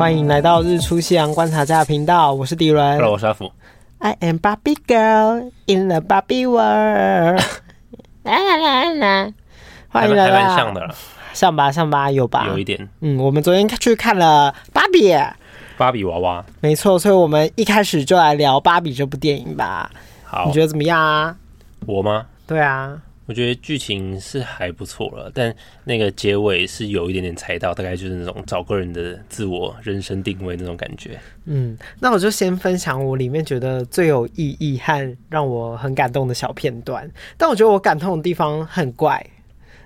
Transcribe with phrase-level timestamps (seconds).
[0.00, 2.94] 欢迎来到日出夕阳观察家频道，我是迪伦。
[2.94, 3.52] Hello，我是阿福。
[3.98, 7.38] I am Barbie girl in the Barbie world。
[8.24, 9.34] 来来来来，
[9.90, 10.36] 欢迎来到。
[10.36, 10.94] 还蛮像的了。
[11.34, 12.46] 像吧，像吧，有吧？
[12.46, 12.88] 有一点。
[13.00, 15.14] 嗯，我们昨天去看了芭比。
[15.76, 16.42] 芭比娃娃。
[16.62, 19.90] 没错，所以我们一开始就来聊芭比这部电影吧。
[20.24, 21.36] 好，你觉得怎么样啊？
[21.84, 22.24] 我吗？
[22.46, 22.96] 对啊。
[23.30, 31.16] 我觉得剧情是还不错了，但那个结尾是有一点点猜到，大概就是那种找个人的自我人生定位那种感觉。
[31.44, 37.08] 嗯，那我就先分享我里面觉得最有意义和让我很感动的小片段。
[37.36, 39.24] 但我觉得我感动的地方很怪，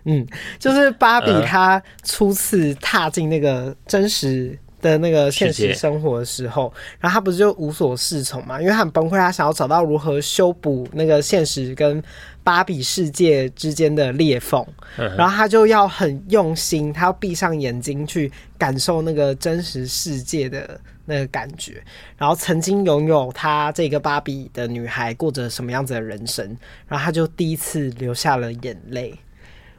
[0.05, 0.27] 嗯，
[0.59, 8.59] 就是芭比她初次踏进那个真实的那个现实生活的时候，然后他不是就无所适从嘛？
[8.59, 12.02] 因为他很崩溃，他想要找到如何修补那个现实跟
[12.45, 14.65] 芭比世界之间的裂缝，
[14.97, 21.83] 然后他就要很用心，他要闭上眼睛去感受那个真实世界的那个感觉。
[22.18, 26.46] 然后曾经拥有他这个芭比的女孩过着什么样子的人生，
[26.87, 29.18] 然后他就第一次流下了眼泪。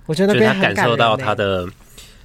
[0.07, 1.65] 我觉得那边很感人，欸，感受到他的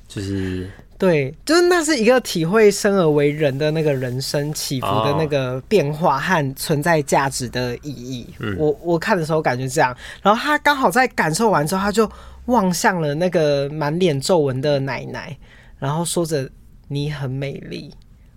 [0.09, 0.69] 就是。
[1.01, 8.27] 对，就是那是一个体会生而为人的那个人生起伏的那个变化和存在价值的意义。
[8.39, 12.07] 嗯，我我看的时候感觉这样，然后他刚好在感受完之后，他就
[12.45, 15.35] 望向了那个满脸皱纹的奶奶，
[15.79, 16.47] 然后说着
[16.89, 17.91] “你很美丽”。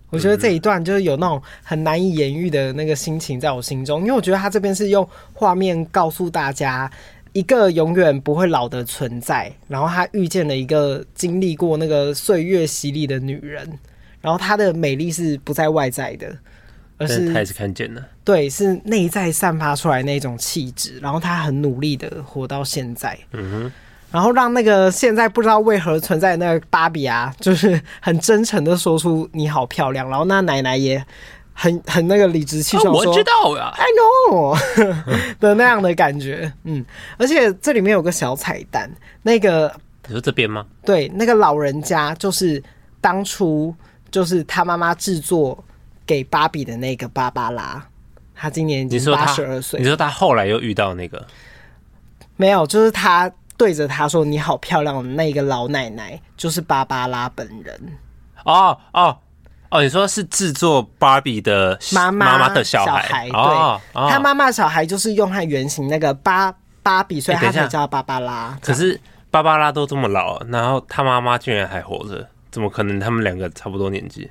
[0.08, 6.90] 我觉得这一段就是有那种很难以言喻的那个心情在我心中，因为我觉得他这边是用画面告诉大家。
[7.34, 13.68] 一个永远不会老的存在，然后他遇见了一个经历过那个岁月洗礼的女人，
[14.20, 16.32] 然后她的美丽是不在外在的，
[16.96, 23.72] 而是他也是看见了，对，是内在散发出来那种气质，然后她很努力的活到现在，嗯哼，
[24.12, 31.04] 然后让那个现在不知道为何存在的那个芭比啊，就是很真诚的说出你好漂亮，然后那奶奶也。
[31.54, 34.58] 很很那个理直气壮说，我知道呀，I know
[35.38, 36.84] 的那样的感觉，嗯，
[37.16, 38.90] 而且这里面有个小彩蛋，
[39.22, 39.72] 那个
[40.06, 40.66] 你说这边吗？
[40.84, 42.62] 对，那个老人家就是
[43.00, 43.74] 当初
[44.10, 45.62] 就是他妈妈制作
[46.04, 47.82] 给芭比的那个芭芭拉，
[48.34, 49.80] 他今年已经八十二岁。
[49.80, 51.24] 你说他后来又遇到那个？
[52.36, 57.80] 没有，就是他对着他说你好漂亮的那个老奶奶，就是芭芭拉本人。
[58.44, 59.16] 哦哦。
[59.74, 68.56] 哦，你说是制作芭比的妈妈的小孩，对，他妈妈小孩就是用他原型那个芭芭比，所以他才叫芭芭拉。
[68.62, 68.98] 可是
[69.32, 73.00] 芭芭拉都这么老，然后他妈妈居然还活着，怎么可能？
[73.00, 74.30] 他们两个差不多年纪？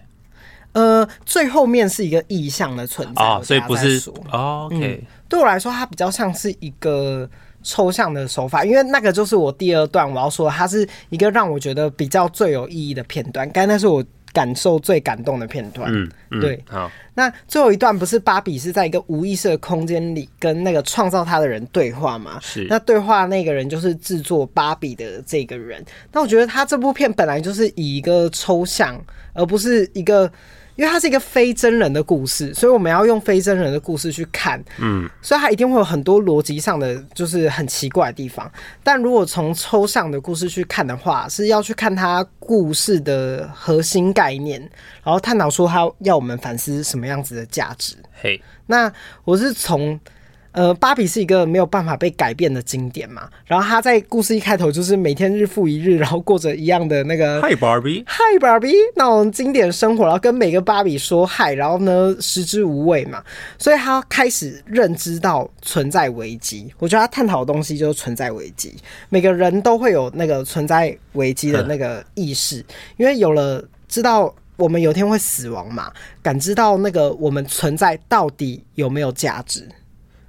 [0.71, 4.01] 呃，最后面是一个意象的存在，哦，所以不是。
[4.31, 7.29] 哦，OK，嗯，对我来说，它比较像是一个
[7.61, 13.45] 抽象的手法，因为那个就是我第二段我要说，它是一个让我觉得比较最有意义的片段。
[13.51, 14.01] 刚才那是我。
[14.33, 16.91] 感受最感动的片段，嗯，嗯，对，好。
[17.13, 22.39] 那最后一段不是芭比是在一个无意识的空间里跟那个创造他的人对话吗？
[22.41, 22.65] 是。
[22.69, 25.85] 那对话那个人就是制作芭比的这个人。
[26.11, 28.99] 那我觉得他这部片本来就是以一个抽象，
[29.33, 30.29] 而不是一个。
[30.75, 38.51] 因为它是一个非真人的故事，所以我们要用非真人的故事去看，嗯，所以它一定会有很多逻辑上的就是很奇怪的地方。
[38.83, 44.59] 但如果从抽象的故事去看的话，是要去看它故事的核心概念，
[45.03, 47.95] 然后探讨说它要我们反思什么样子的价值。
[48.21, 48.91] 嘿，那
[49.23, 49.99] 我是从。
[50.53, 53.27] 呃，芭比是一个没有办法被改变的经典嘛。
[53.45, 63.21] 然后他在故事一开头就是每天日复一日，然后过着一样的那个 Hi Barbie，Hi Barbie 那种经典生活，然后跟每个芭比说嗨，然后呢食之无味嘛。
[63.57, 66.73] 所以他开始认知到存在危机。
[66.77, 68.75] 我觉得他探讨的东西就是存在危机。
[69.09, 72.63] 每个人都会有那个存在危机的那个意识，
[72.97, 79.67] 因为有了知道我们有一天会死亡嘛，感知到那个我们存在到底有没有价值。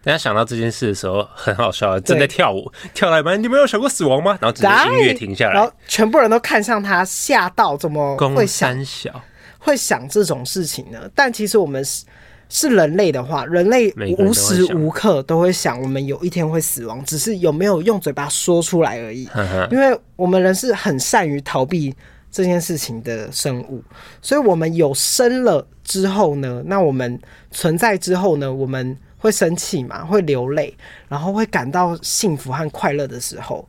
[0.04, 4.36] 大家想到这件事的时候，很好笑，正在跳舞，跳来吧，你没有想过死亡吗？
[4.38, 9.18] 然后直接音乐停下来，然后全部人都看向他，吓到，怎么会想小
[9.58, 11.08] 会想这种事情呢？
[11.14, 12.04] 但其实我们是
[12.50, 19.26] 是人类的话，人类无时无刻都会想，我们有一天会死亡，只是有没有用嘴巴说出来而已。
[19.70, 21.94] 因为我们人是很善于逃避
[22.30, 23.82] 这件事情的生物，
[24.20, 27.18] 所以我们有生了之后呢，那我们
[27.50, 28.94] 存在之后呢，我们。
[29.24, 30.04] 会生气嘛？
[30.04, 30.76] 会流泪，
[31.08, 33.66] 然后会感到幸福和快乐的时候，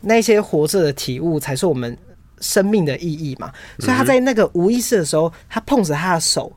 [0.00, 1.94] 那些活着的体悟才是我们
[2.40, 3.52] 生命的意义嘛。
[3.80, 6.50] 所以他在那个无意识的时候，他碰着他的手，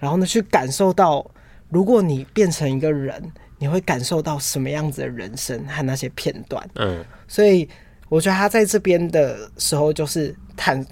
[0.00, 1.24] 然后呢，去感受到，
[1.68, 3.22] 如果你变成一个人，
[3.58, 6.68] 你会感受到什么样子的人生和那些片段。
[6.74, 7.68] 嗯，所以
[8.08, 10.84] 我觉得他在这边的时候，就是探，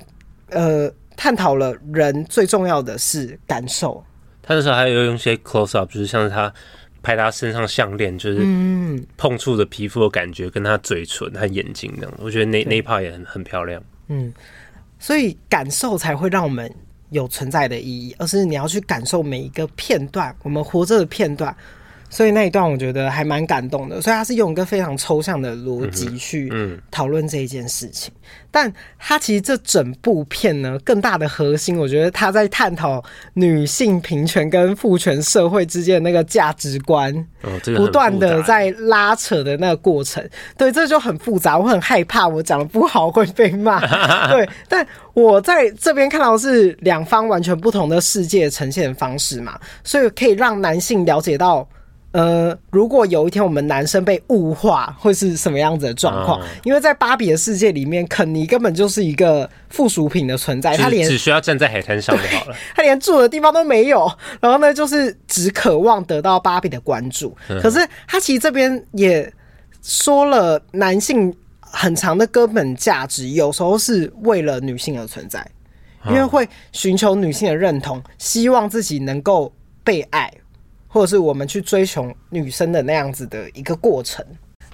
[0.51, 0.89] 呃。
[1.15, 4.03] 探讨了人最重要的是感受。
[4.43, 6.53] 他那时候还有用一些 close up，就是像是他
[7.03, 8.39] 拍他身上项链，就是
[9.17, 12.15] 碰触着皮肤的感觉，跟他嘴唇、他眼睛那样。
[12.19, 13.83] 我觉得那那一 part 也很很漂亮。
[14.09, 14.33] 嗯，
[14.99, 16.73] 所以感受才会让我们
[17.11, 21.55] 有存在的意义，而是你要去感受每一个片段，我们活着的片段。
[22.13, 26.53] 所以那一段我觉得还蛮感动的，所以他是用一个非常抽象的逻辑去
[26.91, 28.13] 讨论这一件事情，
[28.51, 37.27] 但他其实这整部片呢，更大的核心，我觉得他在探讨女性平权跟父权社会之间的那个价值观，
[37.75, 40.23] 不断的在拉扯的那个过程，
[40.59, 43.81] 对，这就很复杂，我很害怕我讲的不好会被骂，
[44.29, 51.67] 对，但我在这边看到是两方完全不同的世界呈现方式嘛，所以可以让男性了解到。
[52.13, 56.41] 呃，如果有一天我们男生被物化，会是什么样子的状况？
[56.43, 64.11] 嗯、因为在芭比的世界里面，肯尼根本就是一个附属品的存在，他连只需要站在海滩上就好了， 他连住的地方都没有。
[64.41, 67.35] 然后呢，就是只渴望得到芭比的关注。
[67.49, 69.33] 嗯、可是他其实这边也
[69.83, 75.43] 说了，男性很长的根本价值，有时候是为了女性而存在，
[76.07, 79.51] 因为会寻求女性的认同，希望自己能够
[79.83, 80.31] 被爱。
[80.93, 84.23] 或者是我们去追求女生的那样子的一个过程，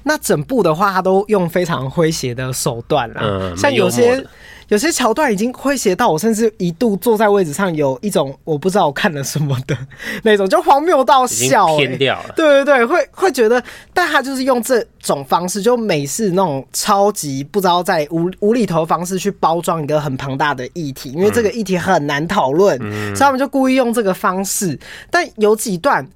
[0.03, 4.23] 那整部的话，他都用非常诙谐的手段啦，嗯，像有些
[4.69, 9.77] 有些桥段已经诙谐到我，甚至一度坐在位置上，有一种我不知道我看了什么的
[10.23, 12.35] 那种，就荒谬到笑，欸，偏掉了。
[12.37, 13.63] 对对对，会会觉得，
[13.93, 24.79] 但他就是用这种方式，就美式那种超级不知道在无无厘头的方式去包装一个很庞大的议题，因为这个议题很难讨论，嗯，所以他们就故意用这个方式。
[25.11, 26.07] 但有几段。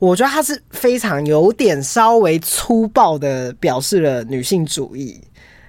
[0.00, 5.20] 我觉得他是非常有点稍微粗暴的表示了女性主义，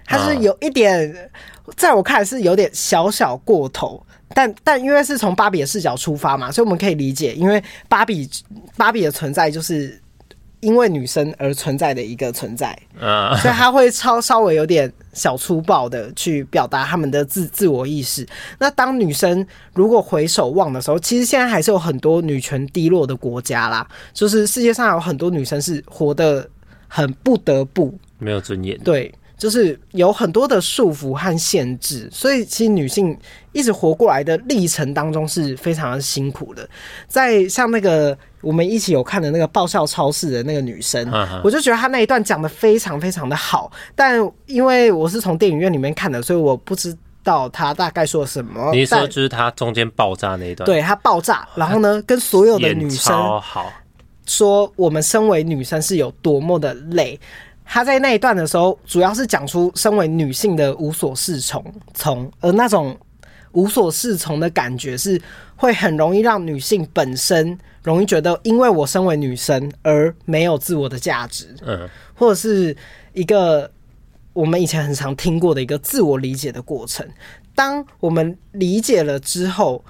[0.06, 1.32] 他是有一点，
[1.76, 8.30] 在我看来是有点小小过头，但但因为是从芭比的视角出发嘛，所以我们可以理解，因为芭比
[8.78, 10.00] 芭比的存在就是。
[10.62, 12.78] 因为女生而存在的一个存在，
[13.42, 18.28] 所以他会超稍微有点小粗暴的去表达他们的自自我意识。
[18.58, 26.46] 那当女生如果回首望的时候，其实现在还是有很多女权低落的国家啦，就是世界上有很多女生是活得
[26.90, 29.10] 很不得不，没有尊严，对。
[29.40, 33.18] 就是有很多的束缚和限制，所以其实女性
[33.54, 36.70] 一直活过来的历程当中是非常的辛苦的。
[37.08, 41.10] 在像那个我们一起有看的那个爆笑超市的那个女生，
[41.42, 43.72] 我就觉得她那一段讲的非常非常的好。
[43.96, 46.94] 但因为我是从电影院里面看的，所以我不知
[47.24, 48.72] 道她大概说什么。
[48.74, 50.66] 你说就是她中间爆炸那一段？
[50.66, 53.16] 对，她爆炸，然后呢，跟所有的女生
[54.26, 57.18] 说，我们身为女生是有多么的累。
[57.72, 61.64] 他在那一段的时候，主要是讲出身为女性的无所适从，
[61.94, 62.98] 从而那种
[63.52, 65.22] 无所适从的感觉是
[65.56, 72.76] 会很容易让女性本身容易觉得，因为我身为女生而没有自我的价值，嗯，或者是
[73.14, 73.70] 一个
[74.34, 77.08] 我们以前很常听过的一个自我理解的过程。
[77.54, 79.86] 当我们理解了之后，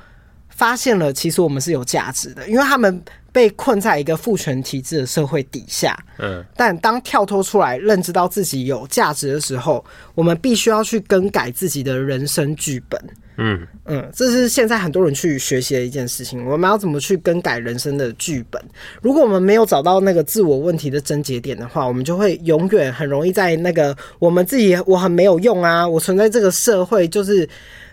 [0.50, 3.02] 发现了其实我们是有价值的，因为他们。
[3.31, 9.84] 被困在一个父权体制的社会底下，嗯，但当跳脱出来，认知到自己有价值的时候，
[10.16, 13.02] 我们必须要去更改自己的人生剧本，
[13.38, 16.45] 嗯嗯，这是现在很多人去学习的一件事情。
[16.45, 18.62] 我们要怎么去更改人生的剧本？
[19.02, 27.48] 如果我们没有找到那个自我问题的症结点的话，我们就会永远很容易在那个我们自己我很没有用啊，我存在这个社会就是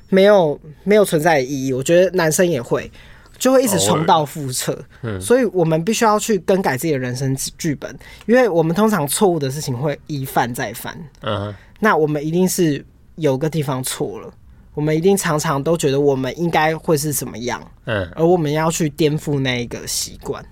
[0.09, 1.73] 没有没有存在的意义。
[1.73, 2.91] 我觉得男生也会。
[3.39, 7.95] 就会一直重蹈覆辙，嗯，所以我们必须要去更改自己的人生剧本，
[8.27, 12.85] 因为我们通常错误的事情会一犯再犯，嗯，那我们一定是
[13.17, 14.33] 有个地方错了，
[14.75, 20.45] 我们一定常常都觉得我们应该会是怎么样，嗯，而我们要去颠覆那一个习惯，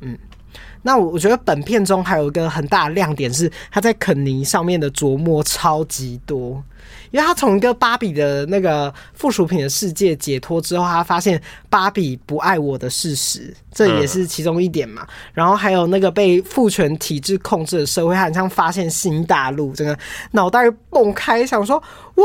[0.00, 0.16] 嗯，
[0.82, 6.62] 那我我觉得本片中还有一个很大的亮点是他在肯尼上面的琢磨超级多。
[7.10, 15.06] 因为他从一个芭比的那个附属品的世界解脱之后，他发现芭比不爱我的事实，这也是其中一点嘛。
[15.32, 19.96] 然后还有那个被父权体制控制的社会，他好像发现新大陆，整个
[20.32, 21.82] 脑袋蹦开，想说
[22.16, 22.24] 哇，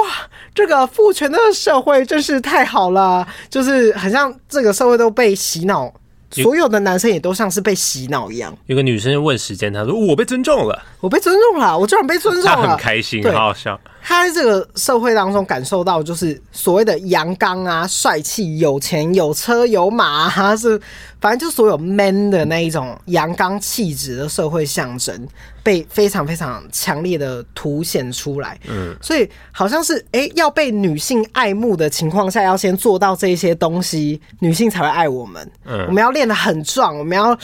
[0.53, 5.93] 这个父权的社会真是太好了，就是很像这个社会都被洗脑，
[6.31, 8.57] 所有的男生也都像是被洗脑一样。
[8.65, 13.79] 有个女生问时间，她说我被尊重了，我被尊重了，我居然被尊重了，她很开心，好好笑。
[14.03, 20.79] 他在这个社会当中感受到，就是所谓的阳刚啊、帅气、有钱、有车有马啊，是
[21.19, 25.27] 反正就所有 man 的那一种阳刚气质的社会象征，
[25.63, 28.59] 被非常非常强烈的凸显出来。
[28.67, 35.51] 嗯，所以好像是哎、欸，要被女性爱慕的情况下，要先做到这些东西，女性才会爱我们。
[35.65, 37.37] 嗯，我们要练得很壮，我们要。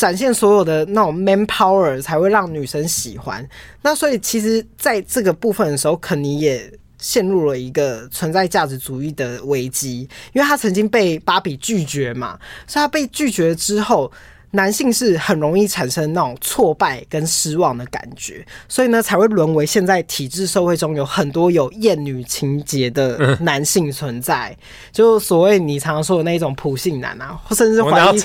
[0.00, 3.46] 展现所有的那种 man power 才会让女生喜欢。
[3.82, 14.10] 那所以其实在这个部分的时候，肯尼也陷入了一个存在价值主义的危机，因为他曾经被芭比拒绝嘛，所以他被拒绝之后。
[14.52, 24.56] 男性是很容易产生那种挫败跟失望的感觉，所以呢才会沦为现在体制社会中有很多有厌女情节的男性存在，
[24.90, 28.18] 就所谓你常常说的那种普信男啊，或甚至怀疑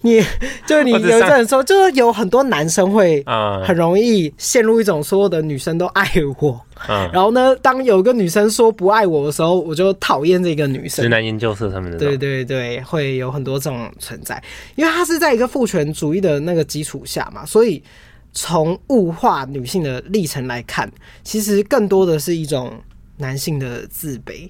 [0.00, 0.24] 你，
[0.66, 3.22] 就你 有一阵说，就是有很多男生会
[3.64, 6.10] 很容易陷入一种所有的女生都爱
[6.40, 6.60] 我。
[6.86, 11.02] 嗯，然后呢，当有一个女生说不爱我的时候，我就讨厌这个女生。
[11.02, 11.98] 直男研究社他们的。
[11.98, 14.42] 对对对，会有很多这种存在，
[14.76, 17.82] 因为他是在一个父权主义的那个基础下嘛，所以
[18.32, 20.90] 从物化女性的历程来看，
[21.24, 22.72] 其实更多的是一种
[23.16, 24.48] 男性的自卑，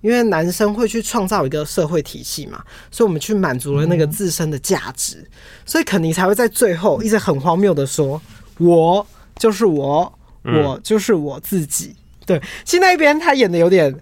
[0.00, 5.30] 因为男生会去创造一个社会体系嘛，所以我们去满足了那个自身的价值，嗯、
[5.64, 8.20] 所以肯尼才会在最后一直很荒谬的说
[8.58, 9.06] ：“我
[9.36, 10.12] 就是我。”
[10.44, 11.94] 我就是我自己，
[12.26, 13.94] 对，其实那一边他演的有点，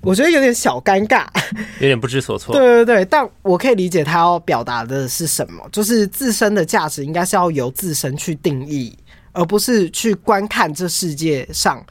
[0.00, 1.26] 我觉得有点小尴尬，
[1.78, 2.54] 有点不知所措。
[2.54, 8.96] 对对对，但我可以理解他要表达的是什么，就是自身的价值应该是要由自身去定义，
[9.32, 11.84] 而不是去观看这世界上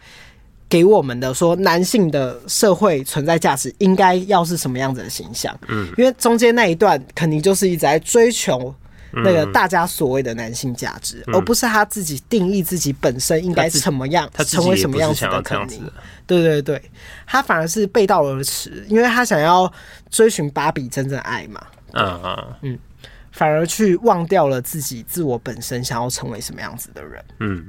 [0.67, 5.55] 给我们的说男性的社会存在价值应该要是什么样子的形象。
[5.67, 8.73] 嗯，因为中间那一段肯定就是一直在追求。
[9.11, 15.83] 那个大家所谓的男性价值，嗯，而不是他自己定义自己本身应该是什么样，他成为什么样子的肯定。
[16.27, 16.81] 对对对，
[17.25, 19.71] 他反而是背道而驰，因为他想要
[20.11, 21.61] 追寻芭比真正爱嘛。
[21.93, 22.79] 嗯嗯嗯，
[23.31, 27.25] 反而去忘掉了自己自我本身想要成为什么样子的人。
[27.39, 27.65] 嗯，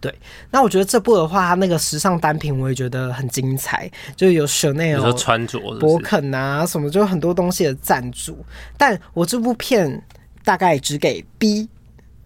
[0.00, 0.14] 对。
[0.50, 8.42] 那我觉得这部的话，他那个时尚单品我也觉得很精彩，就有 Chanel 穿着、勃肯啊什么，就很多东西的赞助。
[8.78, 10.02] 但我这部片。
[10.44, 11.68] 大概只给 B，、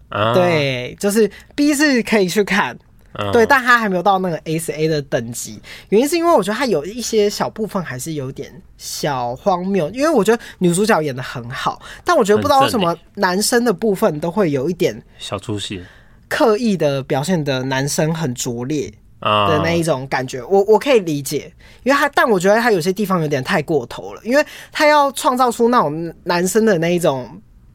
[0.09, 2.77] 啊、对，就是 B 是可以去看，
[3.13, 5.59] 啊、对，但他还没有到那个 A 是 A 的等级。
[5.89, 15.83] 原因是因为我觉得他有一些小部分还是有点小荒谬，因为我觉得女主角演的很好，但我觉得不知道为什么男生的部分都会有一点小出戏，
[16.29, 18.89] 刻意的表现的男生很拙劣
[19.19, 20.39] 的那一种感觉。
[20.39, 21.51] 啊、我我可以理解，
[21.83, 27.29] 因为他，但我觉得他有些地方有点太过头了，因为他要创造出那种男生的那一种。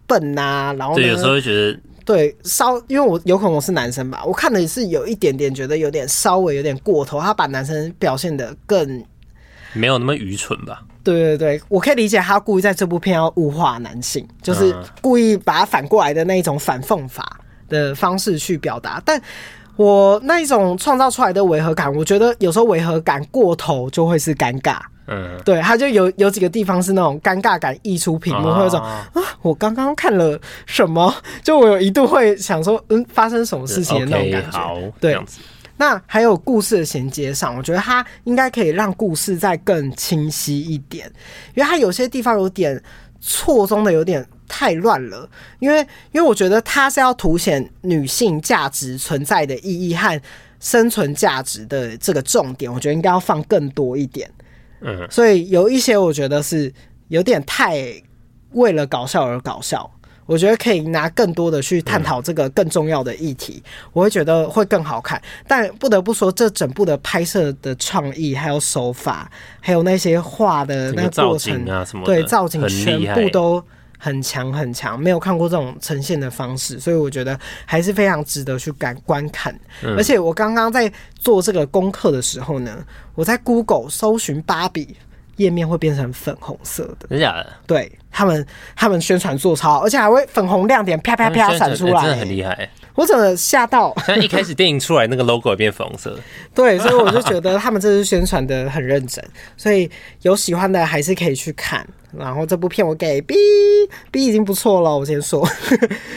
[0.08, 9.04] 笨呐、啊，然后对，有时候会觉得对稍，因为我有可能我是男生吧，我看的是有一点点觉得有点稍微有点过头，他把男生表现的更
[9.74, 10.82] 没有那么愚蠢吧？
[11.04, 19.20] 对对对，我可以理解他故意在这部片要物化男性，就是故意把他反过来的那一种反讽法的方式去表达，但
[19.76, 24.78] 我那一种创造出来的违和感，我觉得有时候违和感过头就会是尴尬。
[25.08, 29.10] 嗯，对，他就有有几个地方是那种尴尬感溢出屏幕，会有种啊，
[29.40, 31.12] 我刚刚看了什么？
[31.42, 34.58] 就我有一度会想说，嗯，发生什么事情的那种感觉。
[34.58, 35.20] Okay, 对，
[35.78, 41.10] 那还有故事的衔接上，我觉得它应该可以让故事再更清晰一点，
[41.54, 42.82] 因为它有些地方有点
[43.20, 45.28] 错综的，有点太乱了。
[45.58, 45.80] 因为
[46.12, 50.20] 因为我觉得它是要凸显女性价值存在的意义和
[50.60, 54.28] 生存价值的这个重点，我觉得应该要放更多一点。
[54.80, 56.72] 嗯，所以有一些我觉得是
[57.08, 57.92] 有点太
[58.52, 59.90] 为了搞笑而搞笑，
[60.26, 65.20] 我觉得可以拿更多的去探讨这个更重要的议题，我会觉得会更好看。
[65.46, 69.30] 但不得不说，这整部的拍摄的创意、还有手法，
[69.60, 73.62] 还有那些画的那个过程啊什么，对，造景全部都。
[73.98, 79.52] 很强很强，没有看过这种呈现的方式，所以我觉得还是非常值得去感观看。
[79.82, 84.96] 嗯、而且我刚刚在做这个功课的时候呢，我在 Google 搜寻芭比
[85.36, 87.52] 页面会变成粉红色的，真假的？
[87.66, 92.68] 对，他们，他们宣传做超好，而且还会粉红亮点啪啪啪闪出来，真的很厉害。
[92.98, 96.18] 我真的吓到， 像一开始电影出来那个 logo 也变粉红色，
[96.52, 99.24] 对，所以我就觉得他们这次宣传的很认真，
[99.56, 99.88] 所以
[100.22, 101.86] 有喜欢的还是可以去看。
[102.18, 103.36] 然后这部片我给 B
[104.10, 105.46] B 已经不错了，我先说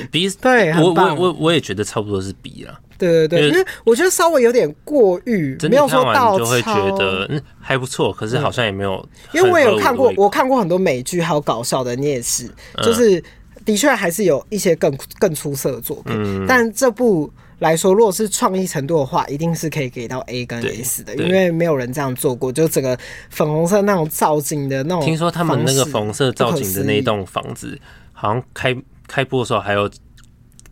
[0.09, 12.50] B 对，我我我我也觉得差不多是 B 了，对对对，因为我觉得稍微有点过誉，没有说到就会觉得嗯还不错，可是好像也没有，因为我有看过，我看过很多美剧还有搞笑的，你也是，
[12.81, 13.21] 就是
[13.65, 17.32] 的确还是有一些更更出色的作品，但这部。
[17.62, 22.98] 来说，如果是创意程度的话，一定是可以给到 A 跟 S 的，因为没有人这样做过，就整个
[23.30, 25.06] 粉红色那种造景的那种。
[25.06, 27.80] 听说他们那个粉红色造景的那一栋房子，
[28.13, 28.75] 好像开
[29.08, 29.88] 开播的时候还有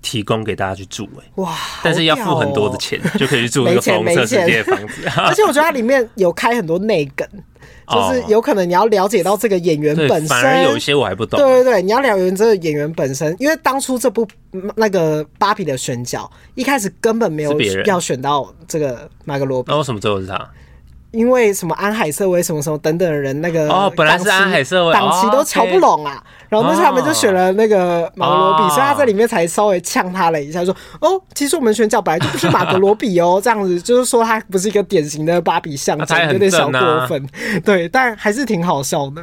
[0.01, 1.55] 提供给大家去住哎、欸，哇！
[1.83, 5.07] 但是要付很多的钱，就可以去住那个粉红色世界的房子。
[5.15, 7.27] 而且我觉得它里面有开很多内梗。
[7.89, 11.39] 就是有可能你要了解到这个演员本身，反而有一些我还不懂。
[11.39, 14.27] 对对对，你要了解这个演员本身，因为当初这部
[14.75, 19.71] 那个芭比的选角一开始根本没有要选到这个马格罗比。
[19.71, 20.49] 那为什么最后是他？
[21.11, 26.23] 因为什么安海瑟薇什么什么等等的人，那个哦，本来是安海瑟薇，档期都瞧不拢啊。
[26.47, 37.27] 然后那时候他们就选了那个马格罗比，所以他在里面才稍微呛他了一下，说：“哦，其实我们选角本来就不是马格罗比哦，这样子就是说他不是一个典型的芭比象征，有点小过分。”
[37.65, 39.21] 对，但还是挺好笑的。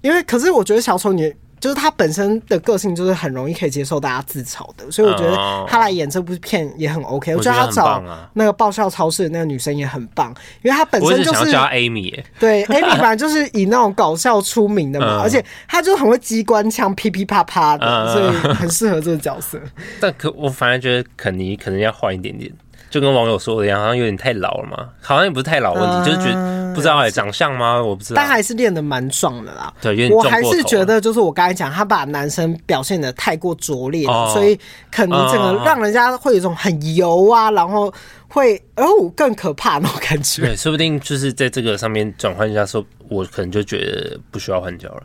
[0.00, 1.34] 因为可是我觉得小丑女。
[1.62, 5.36] 就是他本身的个性就是很容易可以接受大家自嘲的，所以我觉得
[5.68, 7.36] 他来演这部片也很 OK。
[7.36, 8.02] 我觉得他找
[8.32, 19.56] 那个爆笑超市的那个女生也很棒，因为她本身就是叫 Amy，对 Amy 本来就是以那种搞笑出名的嘛，而且她就很会机关枪噼噼啪啪的，所以很适合这个角色。
[20.00, 22.50] 但可我反而觉得肯尼可能要换一点点。
[22.92, 27.82] 就跟网友说的一样，好像有点太老了嘛，好像也不是太老问题，嗯、就是觉得不知道哎、欸，长相吗？
[27.82, 29.72] 我不知道，但还是练的蛮壮的啦。
[29.80, 30.10] 对。
[30.10, 34.58] 我还是觉得，就是我刚才讲，他把男生表现的太过拙劣，哦、所以
[34.90, 37.90] 可能整个让人家会有一种很油啊，然后
[38.28, 38.84] 会哦
[39.16, 40.42] 更可怕那种感觉。
[40.42, 45.02] 对，说不定就是在这个上面转换一下，说我可能就觉得不需要换角了。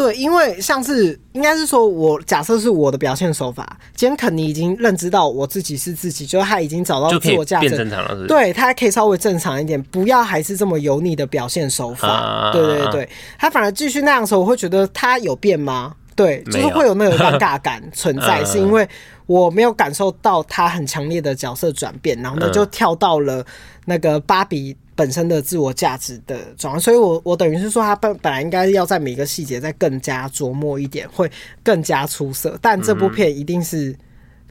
[0.00, 8.26] 对，因为像是应该是说，我假设是我的表现手法，今天肯尼已经认知到我自己是自己，就是他已经找到自我价值，变正常了是是？
[8.26, 12.08] 对，他还可以稍微正常一点，不要还是这么油腻的表现手法。
[12.08, 15.94] 啊、对对对，他反而继续那样的时候，我会觉得他有变吗？
[16.16, 18.88] 对，就是会有那个尴尬感 存在，是因为
[19.26, 23.44] 我没有感受到他很强烈的角色转变，然后呢就跳到了
[23.84, 24.74] 那个芭比。
[25.00, 31.30] 本身的自我价值的转换，所以我我等于是说，他本本来应该要在每个细节再更加琢磨一点，会
[31.62, 32.58] 更加出色。
[32.60, 33.96] 但这部片一定是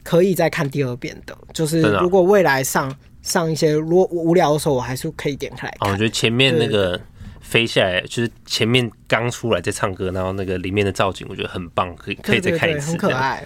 [0.02, 1.38] 可以再看第二遍的。
[1.54, 2.92] 就是如果未来上
[3.22, 5.92] 上一些如果无聊的时候，我还是可以点开来看。
[5.92, 7.00] 我觉得前面那个
[7.40, 13.44] 飞下来，就是前面刚出来在唱歌，然后那个里面的造景，我觉得很棒，可以可以再看一次，很可爱。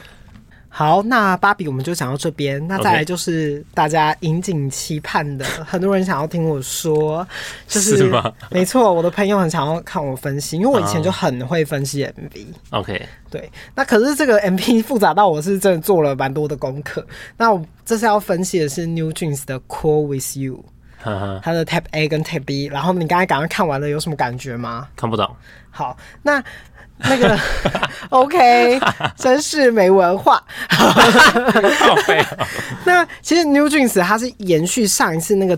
[0.76, 2.60] 好，那芭比我们就讲到这边。
[2.66, 7.24] 那再来就是大家引颈期盼的.很多人想要听我说，
[7.68, 8.12] 就是，是
[8.50, 12.46] 没错，我的朋友很想要看我分析，因为我以前就很会分析 MV。
[12.70, 13.48] OK，对。
[13.72, 17.06] 那可是这个 MV 复杂到我是真的做了蛮多的功课。
[17.36, 20.64] 那我这次要分析的是 New Jeans 的 Cool with You，
[21.40, 22.64] 它的 Type A 跟 Type B。
[22.64, 24.88] 然后你刚才刚刚看完了，有什么感觉吗？
[24.96, 25.36] 看不懂。
[25.70, 26.42] 好，那。
[26.98, 27.38] 那个
[28.10, 28.80] OK，
[29.16, 30.42] 真是没文化。
[32.84, 35.56] 那其实 New Jeans 它是延续上一次那个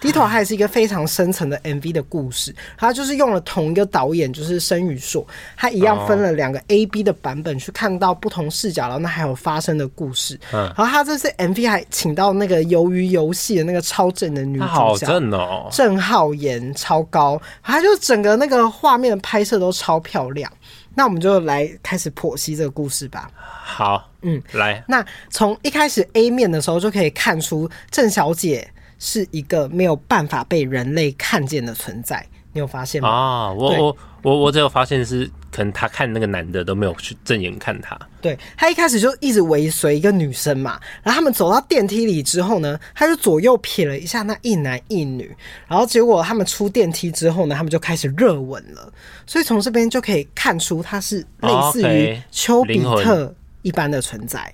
[0.00, 2.54] Ditto，Ditto 还是一个非常深层的 MV 的故事。
[2.76, 10.38] 他就是用了同一个导演，就是申宇硕，他一样分了两个 A、B 的版本去看到不同视角，然后那还有发生的故事。
[10.50, 20.50] 然后他这次 MV 还请到那个鱿鱼游戏的那个超正的女主角，好正哦，郑浩妍超高，他就整个那个画面的拍摄都超漂亮。
[20.94, 23.30] 那我们就来开始剖析这个故事吧。
[23.40, 24.82] 好，嗯，来。
[24.88, 32.26] 那从一开始 A 面的时候就可以看出，郑小姐是一个没有办法被人类看见的存在。
[32.52, 33.08] 你有发现吗？
[33.08, 35.30] 啊，我我我我只有发现是。
[35.50, 45.34] 可能他看那个男的都没有去正眼看他，对，他一开始就一直尾随一个女生嘛，然后他们走到电梯里之后呢，他就左右瞥了一下那一男一女，
[45.66, 48.92] 然后结果他们出电梯之后呢，他们就开始热吻了，
[49.26, 54.52] 所以从这边就可以看出他是类似于丘比特一般的存在，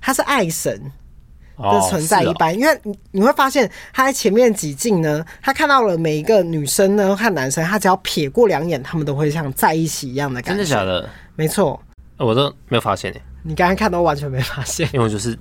[0.00, 0.82] 他是爱神。
[1.58, 10.58] 的存在一般，因为你你会发现他在前面几镜呢，他看到了每一个女生呢和男生，他只要瞥过两眼，他们都会像在一起一样的感觉。
[10.58, 11.08] 真的假的？
[11.36, 11.80] 没错，
[12.18, 13.22] 我都没有发现诶。
[13.44, 15.36] 你刚刚看都完全没发现，因为我就是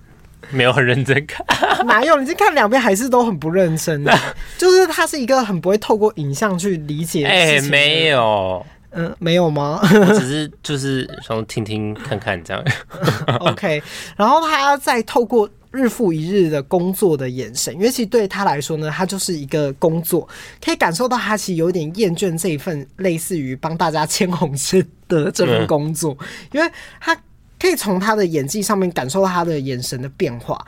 [0.50, 1.46] 没有很认真看。
[1.86, 2.18] 哪有？
[2.18, 4.18] 你这看两边还是都很不认真的，
[4.58, 7.26] 就是他是一个很不会透过影像去理解。
[7.26, 9.80] 哎，没有，嗯，没有吗？
[9.82, 12.64] 我只是就是想听听看看这样。
[13.40, 13.82] OK，
[14.16, 15.50] 然后他再透过。
[15.72, 20.28] 日复一日的工作的眼神，因为其实对他来说呢，他就是一个工作，
[20.64, 26.18] 可以感受到他其实有点厌倦这一份类似于帮大家牵红线的这份工作，
[26.52, 27.16] 因为他
[27.60, 30.66] 可以从他的演技上面感受到他的眼神的变化。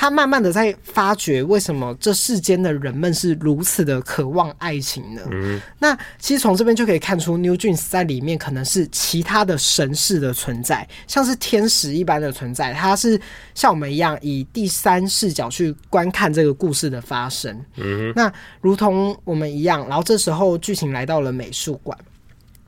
[0.00, 5.20] 他慢慢的在发觉为什么这世间的人们是如此的渴望爱情呢？
[5.30, 13.20] 嗯，那其实从这边就可以看出，NewJeans 在里面可能是其他的神似的存在，像是天使一般的存在，他是
[13.54, 17.54] 像我们一样以第三视角去观看这个故事的发生。
[17.76, 18.32] 嗯，那
[18.62, 21.94] 如同我们一样，然后这时候剧情来到了美术馆。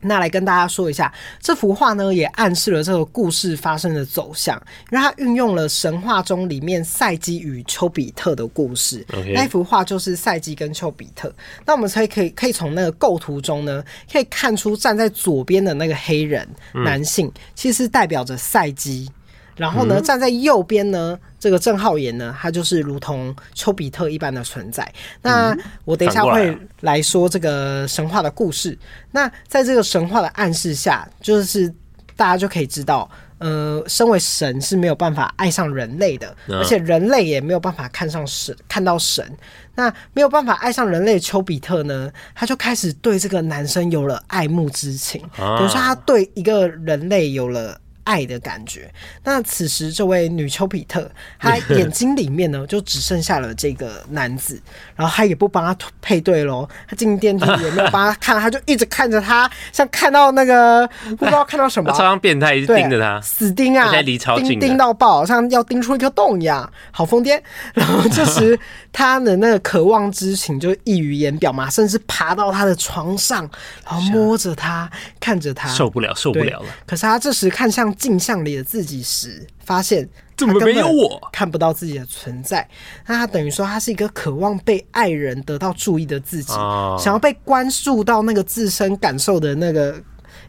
[0.02, 4.60] 那来跟大家说一下，这幅画呢也暗示了这个故事发生的走向，
[4.90, 9.06] 因为它运用了神话中里面赛基与丘比特的故事。
[9.34, 11.32] 那幅画就是赛基跟丘比特。
[11.64, 19.10] 那我们可以可以可以从那个构图中呢，可以看出站在左边的那个黑人男性，其实代表着赛基。
[19.54, 24.88] 然后呢，站在右边呢，这个郑浩妍呢，他就是如同丘比特一般的存在。
[25.22, 25.52] 那
[25.84, 28.78] 我等一下会来说这个神话的故事。
[29.10, 31.68] 那在这个神话的暗示下，就是
[32.14, 39.28] 大家就可以知道，呃，身为神是没有办法爱上人类的，而且人类也没有办法看上神，看到神。
[39.74, 47.76] 那没有办法爱上人类的丘比特呢，他就开始对这个男生有了爱慕之情，比如说他对一个人类有了。
[48.04, 48.92] 爱的感觉。
[49.24, 54.60] 那此时，这位女丘比特，她 眼睛里面呢，就只剩下了这个男子，
[54.96, 56.68] 然后她也不帮他配对喽。
[56.88, 67.40] 她进电梯也没有帮他看，她就一直看着他，像看到那个不知道看到什么， 超像变态，一直盯着他，死盯啊，离超近盯到爆，像要盯出一个洞一样，好疯癫。
[67.74, 68.58] 然后这时，
[68.90, 73.48] 他的那个渴望之情就溢于言表嘛，甚至爬到他的床上，
[73.84, 76.66] 然后摸着他，看着他，受不了，受不了了。
[76.86, 77.91] 可是他这时看向。
[77.96, 81.20] 镜像里的自己时，发现怎么没有我？
[81.32, 82.68] 看不到自己的存在。
[83.06, 86.52] 那他等于说，他是一个渴望被爱人得到注意的自己，
[86.98, 90.00] 想要被关注到那个自身感受的那个，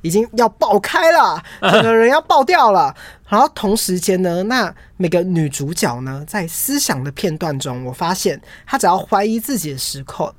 [0.02, 2.96] 已经要爆开了， 整个人要爆掉了。
[3.28, 10.34] 然后同时间呢，那每个女主角呢，在思想的片段中，我发现她只要怀疑自己的时刻，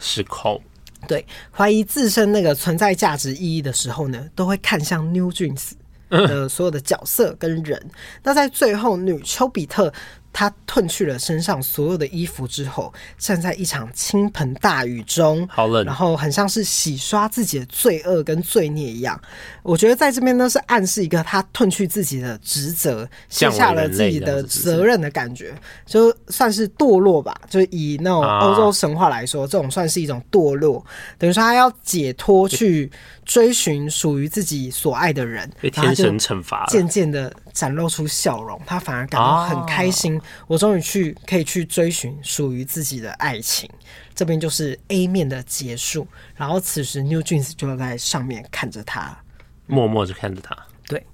[0.00, 0.60] 时空，
[1.06, 5.72] 对，怀疑自身那个存在价值意义的时候呢，都会看向 NewJeans。
[6.10, 7.80] 的所有的角色跟人，
[8.22, 9.92] 那在最后，女丘比特。
[10.30, 19.20] 她褪去了身上所有的衣服之后，站在一场倾盆大雨中，好冷，然后很像是洗刷自己的罪恶跟罪孽一样。
[19.64, 25.52] 我觉得在这边呢，是暗示一个她褪去自己的职责，卸下了自己的责任的感觉，
[25.86, 27.34] 就算是堕落吧。
[27.48, 30.84] 就以那种欧洲神话来说，这种算是一种堕落，
[31.16, 32.88] 等于说他要解脱，去
[33.28, 37.32] 追寻属于自己所爱的人，被天神惩罚，渐渐的。
[37.52, 40.14] 展露出笑容，他反而感到很开心。
[40.14, 40.22] Oh.
[40.46, 43.68] 我终于去可以去追寻属于自己的爱情。
[44.14, 49.18] 这边就是 A 面的结束，然后此时 NewJeans 就在上面看着他，
[49.66, 50.56] 默默就看着他。
[50.86, 51.04] 对，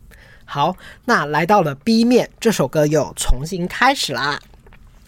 [0.45, 4.39] 好，那来到了 B 面，这首歌又重新开始啦。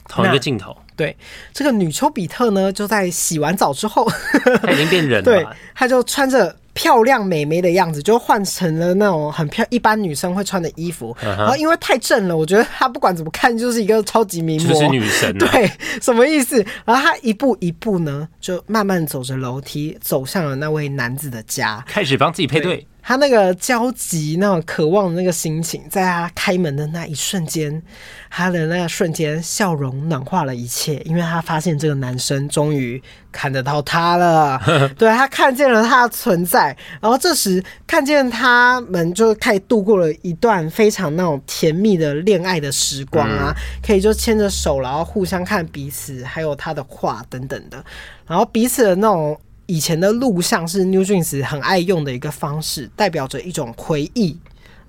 [0.08, 1.14] 同一个镜头，对，
[1.52, 4.08] 这个女丘比特呢，就在洗完澡之后，
[4.62, 6.56] 她已经变人了，对，她就穿着。
[6.76, 11.16] 漂亮美眉的样子，就换成了那种很漂一般女生会穿的衣服。
[11.22, 11.38] Uh -huh.
[11.38, 15.48] 然后因为太正了，我觉得她不管怎么看就是一个超级名模，就是女神啊。
[15.50, 16.64] 对，什么意思？
[16.84, 22.76] 然后她一步一步呢，就慢慢走着楼梯，走向了那位男子的家，开始帮自己配对。
[22.76, 27.80] 对他那个焦急、那种渴望的那个心情，在他开门的那一瞬间，
[28.28, 34.60] 他的那个瞬间笑容暖化了一切，因为他发现这个男生终于看得到他了，
[34.98, 43.54] 对，他看见了他的存在，然后这时看见他们就开始度过了一段非常那种甜蜜的恋爱的时光啊，
[43.86, 47.84] 可以就牵着手，然后互相看彼此，还有他的画等等的，
[48.26, 49.40] 然后彼此的那种。
[49.66, 54.38] 以前的录像是 NewJeans 很爱用的一个方式，代表着一种回忆。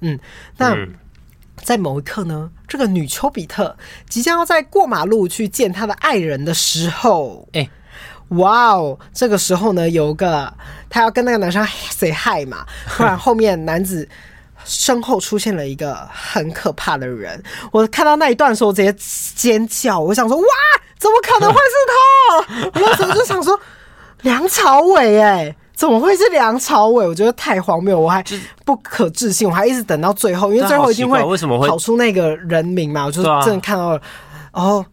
[0.02, 0.20] 嗯，
[0.58, 0.76] 那
[1.64, 3.76] 在某一刻呢，这个女丘比特
[4.08, 7.68] 即将要在过马路去见她的爱人的时候，哎，
[8.30, 9.00] 哇哦！
[9.12, 10.54] 这个时候呢，有个
[10.88, 12.64] 她要跟那个男生 say hi 嘛，
[12.96, 14.08] 突然 后面男子
[14.64, 17.42] 身后出现了一个很可怕的人。
[17.72, 18.94] 我看到那一段的时候，我直接
[19.36, 20.46] 尖叫，我想说，哇，
[21.00, 22.70] 怎么可能会是他？
[22.80, 23.60] 我那时候就想说。
[24.22, 27.08] 梁朝伟哎，怎么会是梁朝伟？
[27.08, 28.24] 我觉得太荒谬，我还
[28.66, 33.06] 不可置信，我还一直等到最后，因为最后一定会为什么会跑出那个人名嘛？
[33.06, 34.02] 我就真的看到了，
[34.54, 34.86] 哦，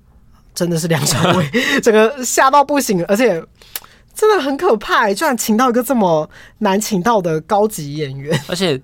[0.54, 1.50] 真的是梁朝伟，
[1.82, 3.42] 整个吓到不行，而且
[4.14, 8.80] 真的很可怕，居然请到一个这么难请到的高级演员，而且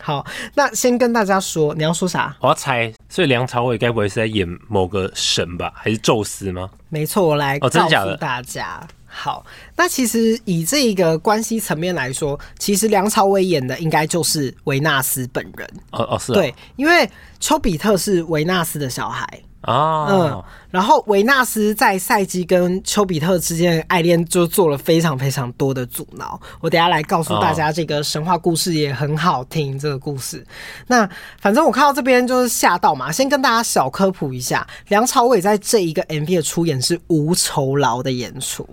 [0.00, 2.34] 好，那先跟大家说，你要说啥？
[2.40, 5.70] 我要猜，所以梁朝伟该不会是在演某个神吧？
[5.74, 6.70] 还是宙斯吗？
[6.88, 7.78] 没错，我来告诉
[8.16, 8.76] 大家。
[8.76, 9.44] 哦好，
[9.74, 15.68] 那其实以这一个关系层面来说，其实梁朝伟演的应该就是维纳斯本人。
[15.92, 16.34] 哦哦，是、啊。
[16.34, 19.26] 对，因为丘比特是维纳斯的小孩，
[19.62, 26.38] 哦，嗯，然后维纳斯在赛季跟丘比特之间的爱恋就做了非常非常多的阻挠。
[26.60, 29.78] 我等下来告诉大家，这个神话故事也很好听。
[29.78, 30.46] 这个故事，
[30.86, 31.08] 那
[31.40, 33.10] 反正我看到这边就是吓到嘛。
[33.10, 38.68] 先跟大家小科普一下，梁朝伟在这一个 MV 的出演是无酬劳的演出。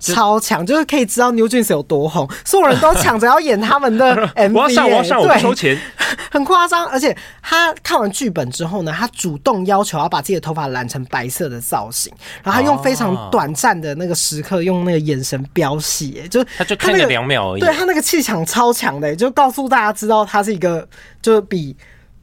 [0.00, 5.78] 超强，就是可以知道 New Jeans 有多红，所有人都抢着要演他们的 MV，我要上，我要上，我不收钱，
[6.30, 6.86] 很夸张。
[6.86, 12.12] 而且他看完剧本之后呢，他主动要求要把自己的头发染成白色的造型，
[12.42, 17.60] 然后他用非常短暂的那个时刻，用那个眼神飙戏，就是他就看了两秒而已。
[17.60, 20.86] 对他那个气场超强的，就告诉大家知道他是一个，
[21.20, 21.76] 就是比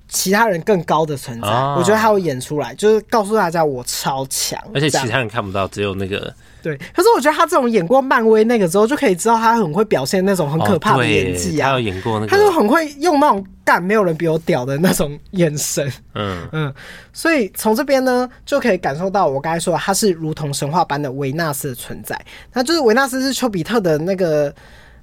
[0.07, 1.47] 其他人更高的存在。
[1.47, 6.33] 我觉得他会演出来，就是告诉大家我超强，而且其他人看不到，只有那个。
[6.65, 11.69] 对，可是我觉得他这种演过漫威那个之后，就可以知道他很会表现那种很可怕的演技啊。
[11.69, 15.87] 他有演过那个，他就很会用那种干没有人比我屌的那种眼神。
[16.15, 16.73] 嗯嗯，
[17.13, 22.19] 所以从这边呢，就可以感受到我刚才说的，他是如同神话般的维纳斯的存在。
[22.51, 24.51] 那就是维纳斯是丘比特的那个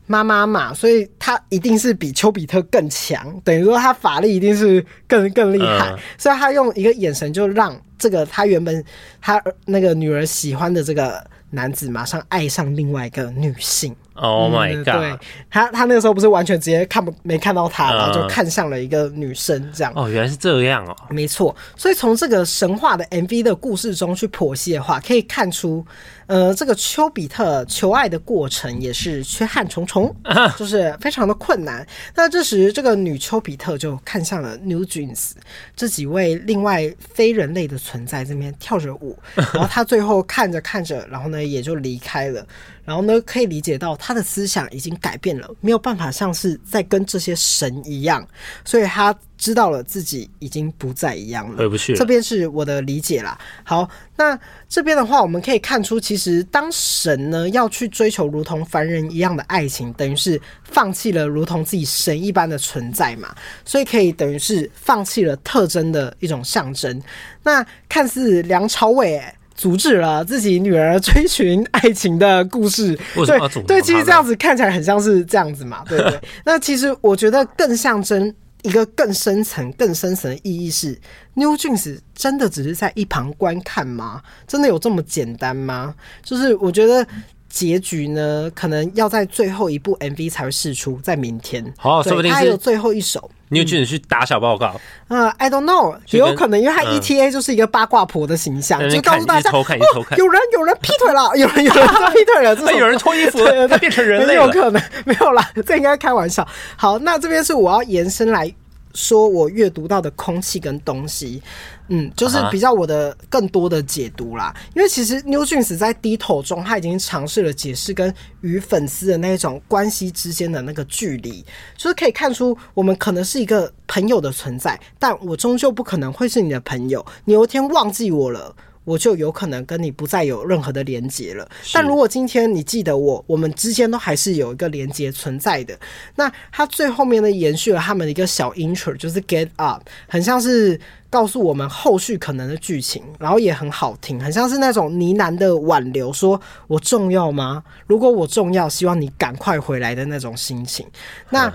[0.09, 5.96] 妈妈嘛，所以他一定是比丘比特更强，等于说他法力一定是更更厉害。
[6.18, 8.85] 所以他用一个眼神就让这个他原本
[9.20, 11.25] 他那个女儿喜欢的这个。
[11.53, 13.95] 男子马上爱上另外一个女性。
[14.15, 15.19] Oh my god！、嗯、对
[15.51, 19.91] 他，他那个时候不是完全直接看不没看到他，然后就看上了一个女生，这样。
[19.97, 20.95] 哦，原来是这样哦。
[21.09, 25.85] 没错，所以从这个神话的 MV 的故事中去剖析的话，可以看出，
[26.33, 30.16] 呃，这个丘比特求爱的过程也是缺憾重重，
[30.57, 31.87] 就是非常的困难。
[32.14, 35.33] 那这时，这个女丘比特就看向了 New Jeans
[35.77, 42.47] 这几位另外非人类的存在，这边跳着舞， 然后他最后看着看着，然后呢也就离开了。
[42.83, 48.27] 然后呢，可以理解到他的思想已经改变了，没有办法像是在跟这些神一样，
[48.64, 51.57] 所以他知道了自己已经不再一样了。
[51.57, 51.98] 回不去了。
[51.98, 53.37] 这边是我的理解啦。
[53.64, 67.02] 好，那这边的话，我们可以看出，其实当神呢要去追求如同凡人一样的爱情，等于是放弃了如同自己神一般的存在嘛，所以可以等于是放弃了特征的一种象征。
[67.42, 69.35] 那看似梁朝伟、欸。
[69.55, 76.18] 阻止了自己女儿追寻爱情的故事，对对，其实这样子看起来很像是这样子嘛，对不对？
[76.42, 80.98] 那其实我觉得更象征一个更深层、更深层的意义是
[81.35, 84.22] ，New Jeans 真的只是在一旁观看吗？
[84.46, 85.94] 真的有这么简单吗？
[86.22, 87.07] 就是我觉得。
[87.53, 91.62] 结局呢，可能要在最后一部 MV 才会释出，在明天。
[91.77, 93.31] 好，说不定是还有最后一首。
[93.53, 94.81] New Jeans 去打小报告。
[95.09, 106.47] 嗯，I don't know，也有可能，因为他 ETA 就是一个八卦婆的形象，就告诉大家偷看，偷看，有人有人劈腿了，有人有人劈腿了，有人脱衣服了， 他变成人类有可能没有啦，这应该开玩笑。
[106.77, 108.51] 好，那这边是我要延伸来
[108.94, 111.42] 说，我阅读到的空气跟东西。
[111.88, 121.44] 嗯，就是比较我的更多的解读啦，因为其实 New Jeans 在低头中，他已经尝试了解释跟与粉丝的那种关系之间的那个距离，
[121.76, 127.05] 就是可以看出我们可能是一个朋友的存在，但我终究不可能会是你的朋友。
[127.26, 131.49] 你有一天忘记我了，我就有可能跟你不再有任何的连接了。
[131.73, 135.79] 但如果今天你记得我，我们之间都还是有一个连接存在的。
[136.16, 140.81] 那他最后面呢，延续了他们的一个小 intro，就是 Get Up，很像是。
[141.12, 147.62] 告诉我们后续可能的剧情，然后也很好听，很像是那种呢喃的挽留，说我重要吗？
[147.87, 150.87] 如果我重要，希望你赶快回来的那种心情。
[151.29, 151.53] 那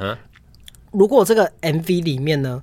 [0.91, 2.61] 如果这个 MV 里面呢？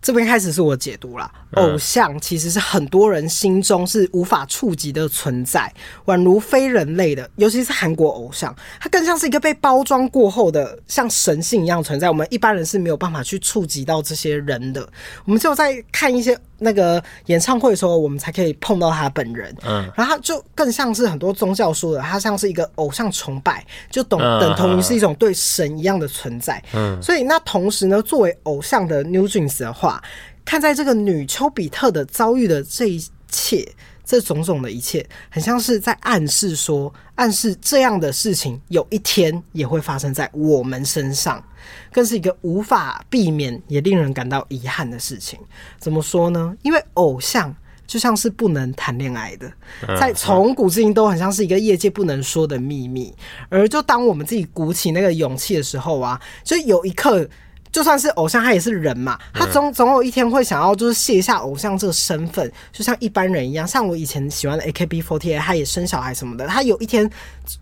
[0.00, 1.30] 这边开始是我解读啦。
[1.56, 5.72] 偶像其实是很多人心中是无法触及的存在，
[6.06, 12.08] 宛如非人类的，尤其是韩国偶像，它更像是一个被包装过后的像神性一样存在。
[12.08, 14.86] 我们一般人是没有办法去触及到这些人的，
[15.24, 19.54] 我们只有在看一些那个演唱会的时候，我们才可以碰到他本人。
[19.64, 26.62] 嗯，然后他就更像是很多宗教说的，他像是一个偶像崇拜，就等等同于是一种对神一样的存在。
[26.74, 30.02] 嗯，所以那同时呢，作为偶像的 New Jeans 的话。
[30.44, 33.66] 看在这个女丘比特的遭遇的这一切，
[34.04, 41.42] 这种种的一切，很像是在暗示说，暗示这样的事情有一天也会发生在我们身上，
[41.90, 45.38] 更是一个无法避免也令人感到遗憾的事情。
[45.78, 46.54] 怎么说呢？
[46.62, 47.52] 因为偶像
[47.86, 49.50] 就像是不能谈恋爱的，
[49.98, 53.12] 在从古至今都很像是一个业界不能说的秘密。
[53.48, 57.26] 而就当我们自己鼓起那个勇气的时候啊，就有一刻。
[57.74, 63.66] 就算是偶像，他也是人嘛，他总总有一天会想要就是卸下偶像这个身份，就像一般人一样。
[63.66, 67.10] 像我以前喜欢的 AKB48，他也生小孩什么的，他有一天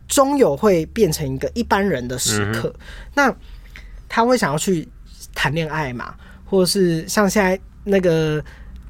[0.07, 2.71] 终有会变成一个一般人的时刻。
[3.15, 3.35] 那
[4.07, 4.87] 他会想要去
[5.35, 8.45] 谈恋爱嘛，或者是像现在那个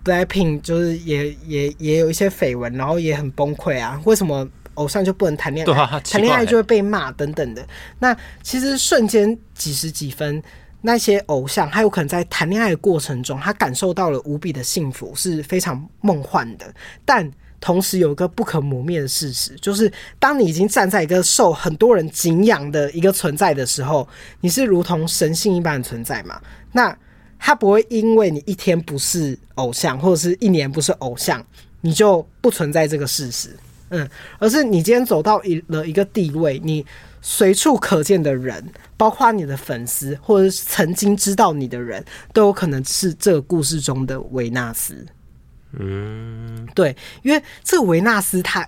[0.05, 4.01] Blackpink 就是也也也有一些绯闻，然后也很崩溃啊。
[4.05, 6.01] 为什么偶像就不能谈恋爱？
[6.01, 7.65] 谈恋爱就会被骂等等的。
[8.01, 10.43] 那其实瞬间几十几分，
[10.83, 16.67] 那些偶像他有可能在谈恋爱的过程中，他感受到了无比的幸福，是非常梦幻的。
[17.05, 24.07] 但同时有一个不可磨灭的事实，就是当你已经站在一个受很多人敬仰的一个存在的时候，
[24.41, 26.41] 你是如同神性一般的存在嘛？
[26.73, 26.97] 那
[27.39, 31.45] 他不会因为你一天不是偶像，或者是一年不是偶像，
[31.81, 33.57] 你就不存在这个事实。
[33.93, 36.85] 嗯，而是你今天走到一了一个地位，你
[37.21, 42.03] 随处可见的人，包括你的粉丝，或者是曾经知道你的人，
[42.33, 45.07] 都有可能是这个故事中的维纳斯。
[45.79, 48.67] 嗯，对，因为这个维纳斯他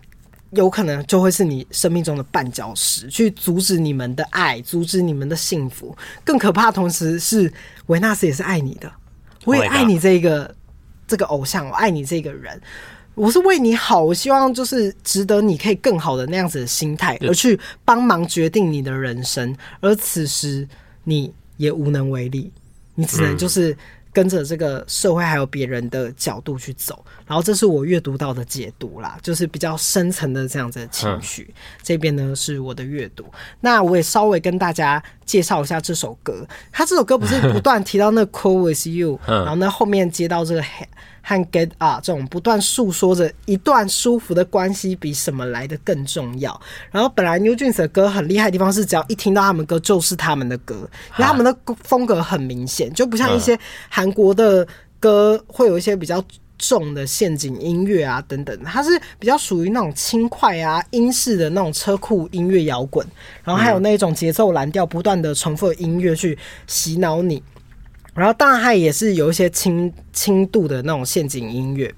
[0.51, 5.97] 有可能就会是你生命中的绊脚石，去阻止你们的爱，阻止你们的幸福。
[6.23, 7.51] 更可怕的同时是
[7.87, 8.93] 维纳斯也是爱你的，
[9.47, 10.55] 我也爱你这个
[11.09, 12.61] 这个偶像，我爱你这个人，
[13.15, 19.57] 我是为你好，我希望就是值得你可以更好的那样子的心态，而去帮忙决定你的人生。
[19.81, 20.69] 而此时
[21.05, 22.51] 你也无能为力，
[22.95, 23.77] 你只能就是。
[24.15, 31.49] 跟着这个社会还有别人的角度去走，然后这是我阅读到的解读啦，就是比较深层的这样子的情绪。
[31.49, 33.25] 嗯、这边呢是我的阅读，
[33.61, 36.47] 那我也稍微跟大家介绍一下这首歌。
[36.71, 40.63] 他这首歌不是 不断提到那个 Cool with you，、嗯、然后呢后面接到这个。
[41.27, 46.61] 和 Get Up 这种不断诉说着一段舒服的关系比什么来的更重要。
[46.91, 53.59] 然后本来 New Jeans 的歌很厉害的地方是，只要一听到他们歌就是他们的歌，因为他们的风格很明显，就不像一些
[53.89, 54.67] 韩国的
[55.01, 56.23] 歌会有一些比较
[56.59, 63.05] 重的陷阱音乐啊等等，它是比较属于那种轻快啊英式的那种车库音乐摇滚，
[63.43, 67.43] 然后还有那种节奏蓝调不断的重复的音乐去洗脑你。
[68.15, 71.93] 然后大海，也是有一些轻轻度的那种陷阱音乐。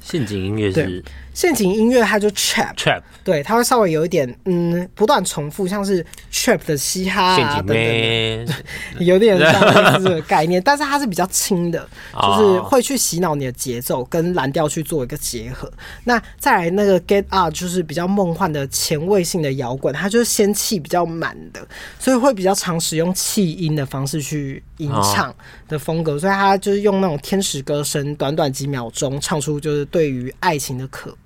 [0.00, 1.04] 陷阱音乐是。
[1.32, 8.54] 陷阱音乐它就 trap trap，对，它会稍微有一点嗯，不断重复，像是 trap 的嘻哈啊等等的，
[8.98, 15.70] 有点像这个概念，但是它是比较轻的，就是会去洗脑你的节奏跟蓝调去做一个结合。
[16.04, 21.66] 那再来那个 Get Up 就是比较梦幻的前卫性的摇滚，它就是仙气比较满的，
[21.98, 25.34] 所以会比较常使用气音的方式去吟唱
[25.68, 31.19] 的风格，所以它就是用那种天使歌声，短短几秒钟唱出就是对于爱情的渴望。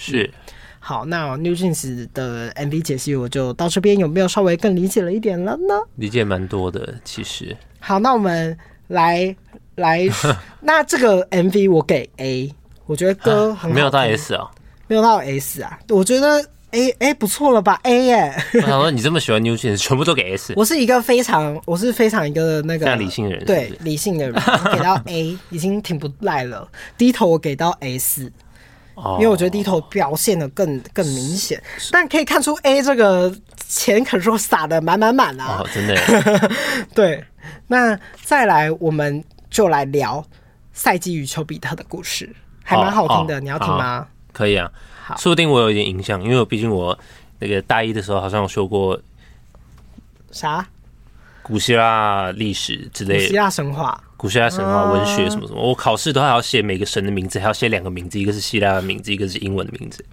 [0.00, 5.74] 是、嗯，好，那 New Jeans 的 MV 解析我就到这边，有没有稍微更理解了一点了呢？
[5.96, 7.56] 理解蛮多的，其实。
[7.80, 8.56] 好，那我们
[8.86, 9.34] 来
[9.74, 10.08] 来，
[10.62, 12.54] 那这个 MV 我给 A，
[12.86, 14.48] 我觉得歌很好，没有到 S 啊，
[14.86, 20.52] 没有到 S 啊，我觉得 A A 不错了吧？A 耶，我想说你这么喜欢 New Jeans，全部都给 S。
[20.56, 23.52] 我是一个非常，我是非常一个那个理性的人是是？
[23.52, 24.34] 对，理性的人，
[24.72, 28.30] 给到 A 已经挺不赖了，低头我给到 S。
[29.18, 33.34] 因为我觉得低头表现的更更明显，但可以看出 A 这个
[33.66, 35.62] 钱可是撒的满满满啊！
[35.62, 36.50] 哦，真的。
[36.94, 37.24] 对，
[37.66, 40.24] 那再来我们就来聊
[40.72, 42.34] 赛季与丘比特的故事，
[42.64, 44.06] 还蛮好听的，你要听吗？
[44.32, 44.70] 可以啊，
[45.04, 46.98] 好，说不定我有一点印象，因为我毕竟我
[47.38, 49.00] 那个大一的时候好像有说过
[50.30, 50.66] 啥
[51.48, 54.04] 古希腊历史之类的，古希腊神话。
[54.18, 60.04] 古希腊神话、文学什么什么，我考试都还要写每个神的名字，还要写两个名字，一个是希腊的名字，一个是英文的名字。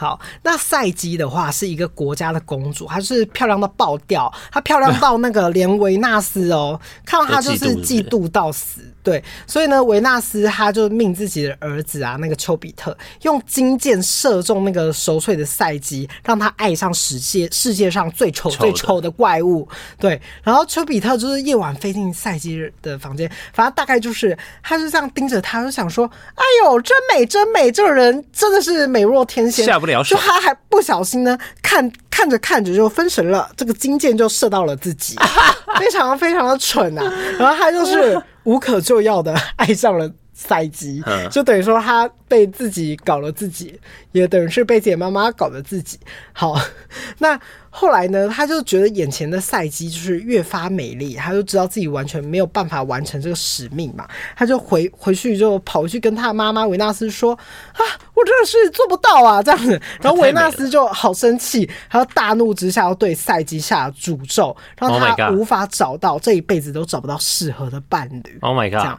[0.00, 8.80] 好，那赛姬的话是一个国家的公主，她是漂亮到爆掉，她漂亮到那个连维纳斯哦，看到她就是嫉妒到死。
[9.02, 19.66] 对，所以呢，维纳斯他就命自己的儿子啊，那个丘比特用金箭射中那个熟睡的赛姬，让他爱上世界世界上最丑最丑的怪物。
[19.98, 26.04] 对，然后丘比特就是夜晚飞进赛姬的房间，反正大概就是他就这样盯着他，就想说
[26.36, 35.16] ：“哎呦，真美真美，这个人真的是美若天仙。”下不了手，就他还不小心呢，看看着看着就分神了，这个金箭就射到了自己，
[35.78, 37.02] 非常非常的蠢啊！
[37.38, 38.20] 然后他就是。
[38.44, 43.78] 无可救药的爱上了赛姬，就等于说他被自己搞了自己，
[44.12, 46.00] 也等于是被自己妈妈搞了自己。
[46.32, 46.58] 好，
[47.20, 47.38] 那
[47.72, 48.28] 后来呢？
[48.28, 54.06] 他就觉得眼前的赛姬就是越发美丽，他就知道自己完全没有办法完成这个使命嘛。
[54.36, 57.32] 他就回回去就跑回去跟他妈妈维纳斯说
[57.72, 57.80] ：“啊，
[58.14, 68.38] 我真的是做不到啊！”这样子，然后维纳斯就好生气，他要大怒之下要对赛姬下诅咒，让他无法找到这一辈子都找不到适合的伴侣。
[68.40, 68.98] Oh my god！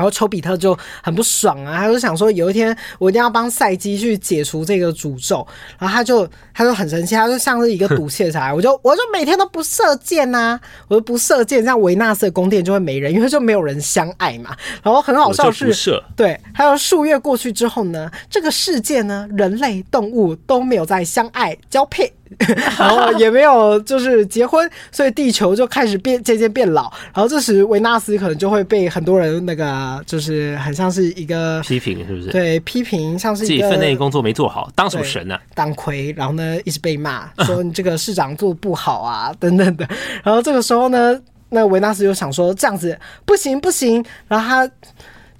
[0.00, 5.46] 然后丘比特就很不爽啊，他就想说有一天我一定要帮赛姬去解除这个诅咒，
[5.78, 14.56] 然后他就他就很生气，他就像是一个赌气的， 我就我就每天都不射箭呐、啊，我就不射箭，这样维纳斯的宫殿就会没人，因为就没有人相爱嘛。
[14.82, 22.10] 然后很好笑是，对，还有数月过去之后呢，这个世界呢，人类动物都没有在相爱交配。
[22.78, 26.82] 然后也没有就是结婚，所以地球就开始变渐渐变老。
[27.12, 32.28] 然后这时维纳斯可能就会被很多人那个就是很像是一个批评，是不是？
[32.28, 35.40] 对，批评像是自己分内工作没做好，当什么神呢、啊？
[35.54, 39.88] 当亏，然后呢一直被骂说你这个市长做不好啊等等的。
[40.22, 44.70] 然后这个时候呢，那维纳斯就想说这样子不行不行，然后他。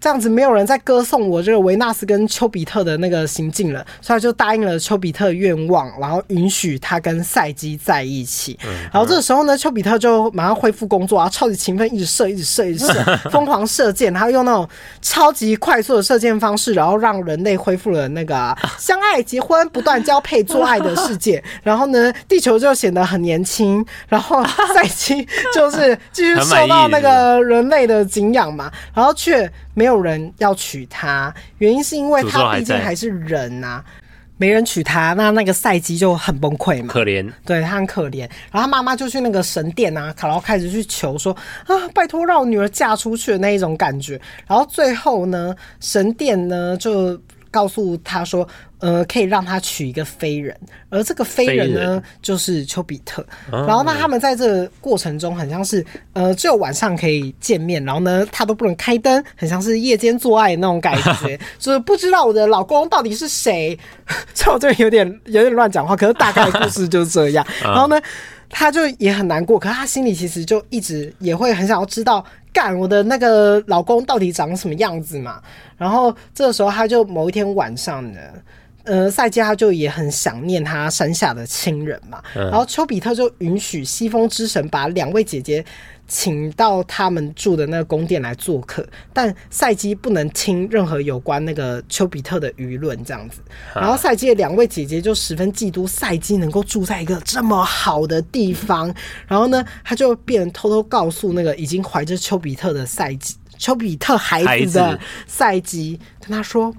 [0.01, 8.59] 这样子没有人再歌颂我这个维纳斯跟丘比特的那个行径了，所以他就答应了丘比特的愿望，然后允许他跟赛基在一起。
[8.90, 14.66] 然后这个时候呢，丘比特就马上恢复工作啊，超级勤奋，一直射，一直射，一直射，疯狂射箭，他用那种
[15.03, 21.42] 超级快速的射箭方式，然后让人类恢复了那个 相爱、结婚、不断交配、做爱的世界。
[21.62, 24.42] 然后呢，地球就显得很年轻，然后
[24.74, 29.51] 赛基就是 继续受到那个人类的敬仰嘛，然后却。
[29.81, 33.85] 没有人要娶她，原因是因为她毕竟还是人呐、啊，
[34.37, 38.28] 没人娶她，那那个赛季就很崩溃嘛，可怜，对她很可怜。
[38.53, 41.35] 然后她妈妈就去那个神殿啊，然后开始去求说
[41.66, 44.20] 啊，拜托让我女儿嫁出去的那一种感觉。
[44.47, 47.18] 然后最后呢，神殿呢就
[47.51, 48.47] 告诉她说。
[48.81, 50.57] 呃，可以让他娶一个飞人，
[50.89, 53.24] 而这个飞人呢，人就是丘比特。
[53.51, 63.78] 然后呢，他们在这个过程中，很像是呃，只有晚上可以见面，然后呢，他都不能开灯，很像是夜间做爱的那种感觉， 就是不知道我的老公到底是谁。
[64.33, 67.47] 这我这有点有点乱讲话，可是大概的故事就是这样。
[67.62, 68.01] 然后呢，
[68.49, 75.41] 他就也很难过，可是他心里其实就一直也会很想要知道，干我的那个老公到底长什么样子嘛。
[75.76, 78.18] 然后这个时候，他就某一天晚上呢。
[78.85, 85.64] 呃，赛姬他就也很想念他山下的亲人嘛，嗯、然后丘比特就允许西风之神把两位姐姐
[86.09, 93.41] 请到他们住的那个宫殿来做客，但赛姬不能听任何有关那个丘比特的舆论这样子。
[93.74, 98.93] 然后赛姬的两位姐姐就十分嫉妒赛姬能够住在一个这么好的地方，
[99.28, 106.74] 然后呢，他就便偷偷告诉那个已经怀着丘比特的赛姬，丘比特孩子的赛姬，跟他说。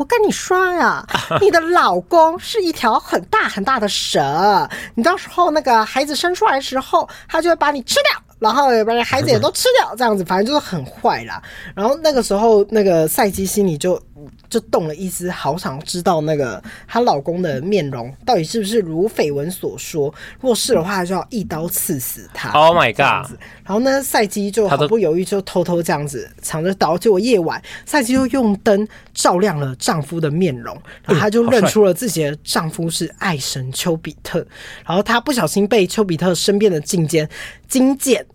[0.00, 1.06] 我跟你说呀，
[1.42, 8.22] 你的老公是一条很大很大的蛇，你到时候那个孩子生出来的时候，他就会把你吃掉。
[8.38, 11.42] 然后把孩子也都吃掉，这样子，反正就是很坏啦。
[11.74, 14.00] 然后那个时候，那个赛基心里就
[14.48, 20.12] 就动了一丝，好想知道那个她老公的面容到底是不是如绯闻所说。
[20.40, 22.50] 如果是的话，就要一刀刺死他。
[22.50, 23.30] Oh my god！
[23.64, 26.98] 然后呢，赛姬就毫不犹豫，就偷偷这样子藏着刀。
[26.98, 34.44] 结果夜晚，赛姬就用灯照亮了丈夫的面容，然后她就认出了自己的丈夫是爱神丘比特。
[34.84, 37.28] 然后她不小心被丘比特身边的金箭
[37.68, 38.26] 金箭。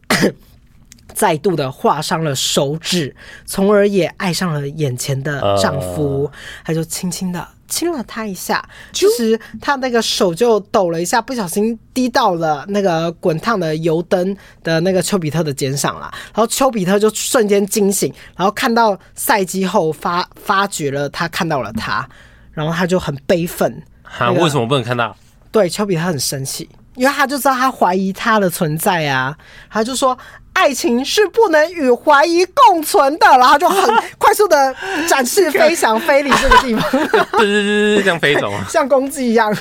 [1.15, 6.29] 再度的划伤了手指，从而也爱上了眼前的丈夫。
[6.65, 16.11] 他就轻轻的亲了他一下，其实他那个手就抖了一下，不小心滴到了那个滚烫的油灯的那个丘比特的肩上了。
[16.25, 22.07] 然后丘比特就瞬间惊醒，然后看到赛姬后发发觉了他看到了他，
[22.51, 23.81] 然后他就很悲愤。
[24.03, 25.15] 哈，为什么不能看到？
[25.51, 26.69] 对，丘比特很生气。
[26.95, 29.35] 因为他就知道他怀疑他的存在啊，
[29.69, 30.17] 他就说
[30.55, 34.73] 爱情是不能与怀疑共存的，然后就很快速的
[35.07, 39.55] 展翅飞翔，飞离这个地方，对对对对，像飞走， 像公鸡一样。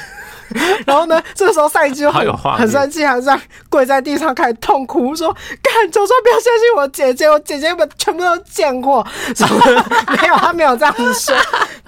[0.86, 5.32] 然后呢，这个时候赛姬就很很生气，还这样跪在地上开始痛哭，说
[5.62, 9.06] ：“干，求求不要相信我姐姐，我姐姐们全部都见过。
[10.20, 11.34] ”没有，他没有这样子说。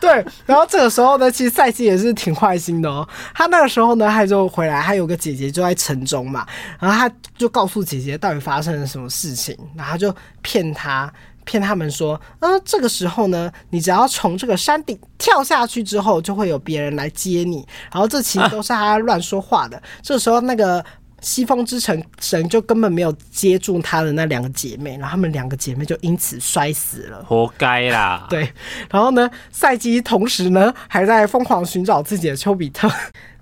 [0.00, 3.06] 对，然后这个时候呢，其实赛季也是挺坏心的哦。
[3.34, 6.46] 他那个时候呢，他就回来，他有个姐姐就在城中嘛，
[6.80, 11.12] 然后他就告诉姐姐到底发生了什么事情，然后他就骗他。
[11.46, 17.66] 骗他们说，嗯、呃，这个时候呢，你只要从这个山顶跳下去之后，就会有别人来接你。
[17.90, 19.78] 然后这其实都是他乱说话的。
[19.78, 20.84] 啊、这时候，那个
[21.22, 28.26] 西风之城神就根本没有接住他的那两个姐妹，然后他们两个姐妹就因此摔死了，活该啦。
[28.28, 28.52] 对，
[28.90, 32.90] 然后呢，赛基同时呢还在疯狂寻找自己的丘比特。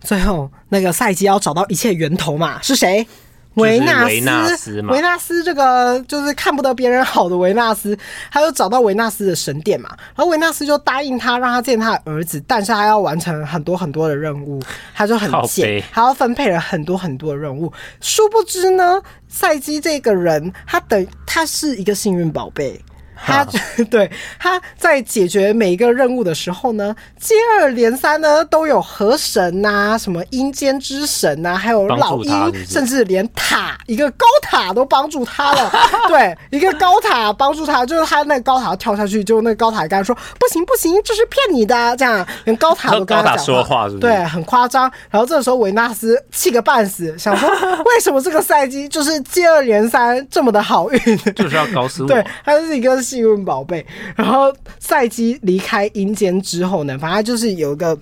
[0.00, 3.06] 最后，那个赛姬要找到一切源头嘛，是谁？
[3.54, 4.08] 维纳
[4.56, 7.96] 斯，维纳斯这个就是看不得别人好的维纳斯，
[8.30, 14.60] 他就找到维纳斯的神殿嘛，然后维纳斯就答应他，让他见他的儿子，但是他要完成很多很多的任务，
[14.94, 17.72] 他就很贱，还要分配了很多很多的任务。
[18.00, 22.80] 殊不知呢，赛基这个人，他等他是一个幸运宝贝，
[23.16, 23.46] 他
[23.90, 35.72] 对他在解决每一个任务的时候呢，接二连三呢都有河神呐、啊，什么阴间之神呐、啊，还有老鹰，甚至连塔一个高塔都帮助他了。
[36.08, 44.90] 对，一个高塔帮助他，就是他那个高塔跳下去，就那个高塔跟他说不行不行，这是骗你的，这样连高塔都跟他讲说话是是，对，很夸张。
[45.10, 47.48] 然后这个时候维纳斯气个半死，想说
[47.84, 50.98] 为什么这个赛季就是接二连三这么的好运，
[51.34, 52.08] 就是要搞死我。
[52.08, 53.84] 对，他是一个幸运宝贝。
[54.16, 57.96] 然后赛基离开阴间之后呢，反正就是有一个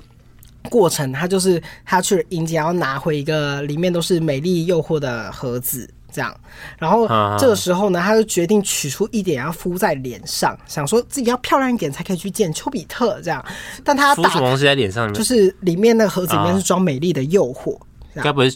[0.68, 6.34] 过程，他就是他去了阴间，要拿回一个里面都是美丽诱惑的盒子，这样。
[6.78, 7.06] 然后
[7.38, 13.44] 这个时候呢，他就决定取出一点要敷在脸上，想说自己要漂亮一点才可以去见丘比特这样。
[13.84, 15.12] 但他敷什么东西在脸上？
[15.12, 17.76] 就是里面那个盒子里面是装美丽的诱惑，
[18.14, 18.50] 该不会？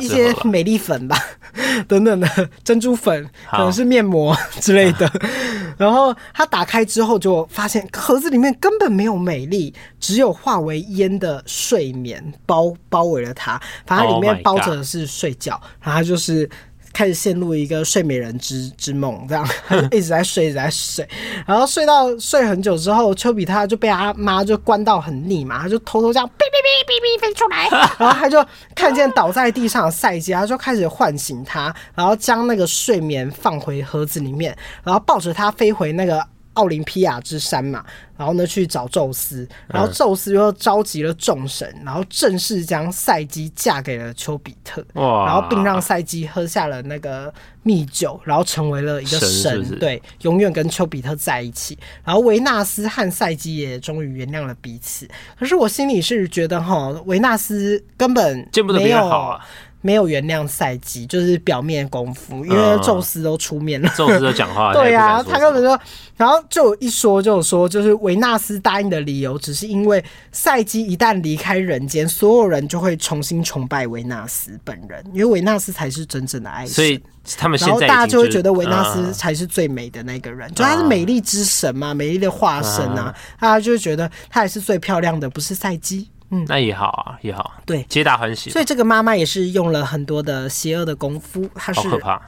[0.00, 1.16] 一些美丽粉吧，
[1.86, 5.10] 等等的珍珠粉，可能是面膜之类的。
[5.76, 13.60] 然后他打开之后，就发现盒子里面根本没有美丽，只有化为烟的睡眠包包围了他。
[13.86, 16.48] 反正里面包着的是睡觉，然后他就是。
[16.92, 19.48] 开始陷入一个睡美人之之梦，这样
[19.90, 21.08] 一直在睡，一直在睡，
[21.46, 27.68] 然后睡到睡很久之后，丘比他就被他妈就关到很腻嘛，他就偷偷这样哔哔哔哔哔飞出来，
[27.98, 36.24] 然后他就看见倒在地上的赛迦，他就开始唤醒他，然后将那个睡眠放回盒子里面，然后抱着他飞回那个。
[36.54, 37.84] 奥林匹亚之山嘛，
[38.16, 47.32] 然后呢去找宙斯，然后宙斯又召集了众神，然后正式将赛姬嫁给了丘比特，然后并让赛姬喝下了那个
[47.62, 51.78] 蜜酒，然后成为了一个神，神是是对，永远跟丘比特在一起。
[52.04, 55.08] 然后维纳斯和赛姬也终于原谅了彼此。
[55.38, 59.46] 可是我心里是觉得哈，维纳斯根本见不得别人好啊。
[59.82, 65.68] 没有原谅赛姬，就是表面功夫，因为宙斯都出面了，宙斯都讲话， 对呀、啊，他根本就，
[66.16, 77.02] 然后就一说就说，就是维纳斯答应的理由，只是因为赛基一旦离开人间，所有人就会重新崇拜维纳斯本人，因为维纳斯才是真正的爱神，所以
[77.38, 86.08] 他们现在、就是、然后大家就会觉得维纳斯才是最美的那个人，嗯、就他是美丽之神嘛，美丽的化身啊，大家就会觉得他也是最漂亮的，不是赛姬。
[86.30, 88.50] 嗯，那也好啊，也好，对，皆大欢喜。
[88.50, 91.80] 所以这个妈妈也是用了很多的邪恶的功夫，她是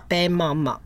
[0.09, 0.77] bad 妈妈，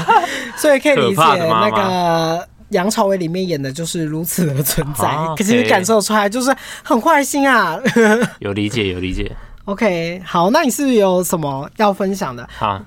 [0.56, 5.08] 所以可以理解那个杨朝伟里面演的就是如此的存在。
[5.08, 6.54] 啊、 可是你感受出来就是
[6.84, 7.78] 很坏心啊，
[8.40, 9.34] 有理解，有理解。
[9.64, 12.46] OK，好，那你是不是有什么要分享的？
[12.58, 12.80] 好，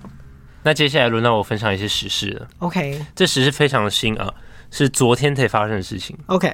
[0.61, 2.47] 那接下来轮到我分享一些时事了。
[2.59, 4.31] OK，这时事非常的新啊，
[4.69, 6.15] 是昨天才发生的事情。
[6.27, 6.53] OK。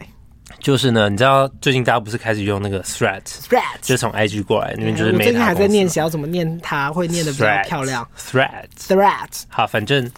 [0.67, 5.13] 就是呢，你知道最近大家不是开始用那个 Threads，Threads 就是从 IG 过来，那边就是。
[5.13, 8.05] 我最近还在念，想要怎么念它，会念的比较漂亮。
[8.19, 10.11] Threads，Threads，好，反正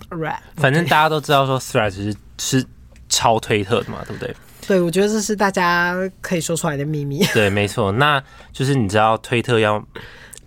[0.56, 2.66] 反正大家都知道说 Threads 是是
[3.10, 4.36] 超推特的嘛，对不对？
[4.68, 7.24] 对，我觉得这是大家可以说出来的秘密。
[7.32, 8.20] 对，没错，那
[8.52, 9.80] 就是你知道推特要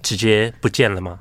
[0.03, 1.21] 直接不见了吗？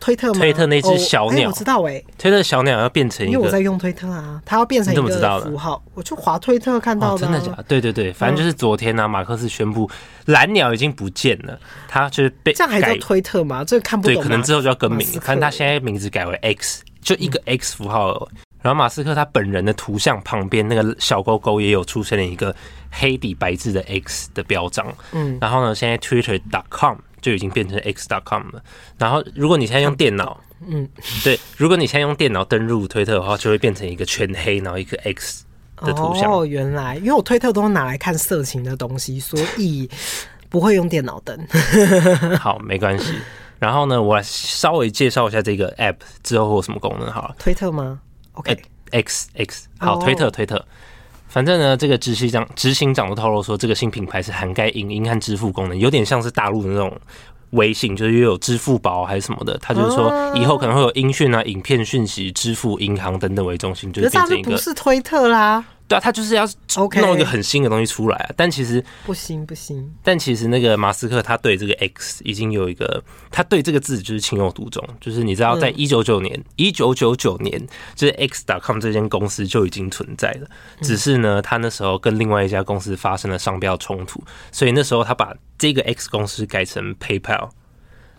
[0.00, 0.40] 推特吗？
[0.40, 2.04] 推特那只小鸟，哦欸、我知道哎、欸。
[2.16, 5.10] 推特小鸟要变成一个，因为我在用推特啊，它要变成一个符号。
[5.10, 5.82] 怎么知道的？
[5.94, 7.18] 我就滑推特看到的、啊哦。
[7.18, 7.62] 真的假的？
[7.64, 9.90] 对对对，反正就是昨天呢、啊，马克思宣布
[10.26, 13.64] 蓝鸟已经不见了，它就是被这样还叫推特吗？
[13.64, 14.14] 这个看不懂。
[14.14, 18.38] 对，可能之后就要更名，反正它现在名字改为 X，就一个 X 符号、嗯。
[18.60, 22.54] 然后马斯克他本人的图像旁边那个小勾勾也有出现了一个
[22.90, 24.86] 黑底白字的 X 的标章。
[25.12, 26.96] 嗯，然后呢，现在 Twitter.com。
[27.20, 28.62] 就已经变成 x.com 了。
[28.98, 30.88] 然后，如果你现在用电脑，嗯，
[31.22, 35.44] 对，如果你现在用电脑登入推特的话，就会变成一个全黑，然后一个 X
[35.76, 36.30] 的图像。
[36.30, 39.88] 哦，原来，因为我推特都拿来看色情的东西，所以
[40.48, 41.38] 不会用电脑登。
[42.40, 43.14] 好，没关系。
[43.58, 47.34] 然后呢，我来稍微介绍一下这个 App 之后会有什么功能好了。
[47.38, 48.00] 推特吗
[48.34, 50.64] ？OK，X X，好，推特推特。
[51.28, 56.90] 反正呢，这个执行长执行长都透露说，这个新品牌是涵盖影音和支付功能，有点像是大陆的那种
[57.50, 59.56] 微信，就是又有支付宝还是什么的。
[59.58, 64.50] 他就是说，以后可能会有音讯啊、影片讯息、支付、银行等等为中心，就是变成一个。
[64.52, 65.64] 不是推特啦。
[65.88, 66.46] 对啊，他就是要
[67.00, 69.90] 弄一个很新的东西出来啊但其实不行不行。
[70.04, 74.86] 但其实那个马斯克他对这个 X 已经有一个，他对这个字就是情有独钟。
[75.00, 80.48] 就是你知道，在一九九年，一九九九年，就是 X.com 这间公司就已经存在了。
[80.82, 84.22] 只是呢，他那时候跟另外一家公司发生了商标冲突，
[84.52, 87.48] 所以那时候他把这个 X 公司改成 PayPal。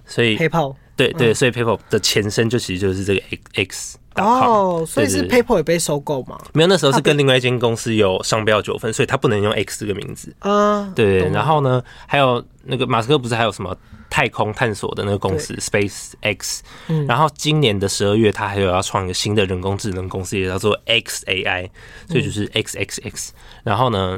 [0.05, 3.21] 所以 PayPal 对对，所以 PayPal 的前身就其实就是这个
[3.53, 3.99] X。
[4.19, 6.37] 哦，所以是 PayPal 也被收购吗？
[6.53, 10.35] 没有，那时候是跟另外一间公司有商标纠纷，所以他不能用 X 这个名字。
[10.39, 11.29] 啊，对。
[11.29, 13.75] 然后呢，还有那个马斯克不是还有什么
[14.09, 16.63] 太空探索的那个公司 Space X？
[17.07, 21.69] 然后今年的十二月，他还有要创一个新的人工智能公司，也叫做 XAI，
[22.07, 23.29] 所以就是 XXX。
[23.63, 24.17] 然后呢？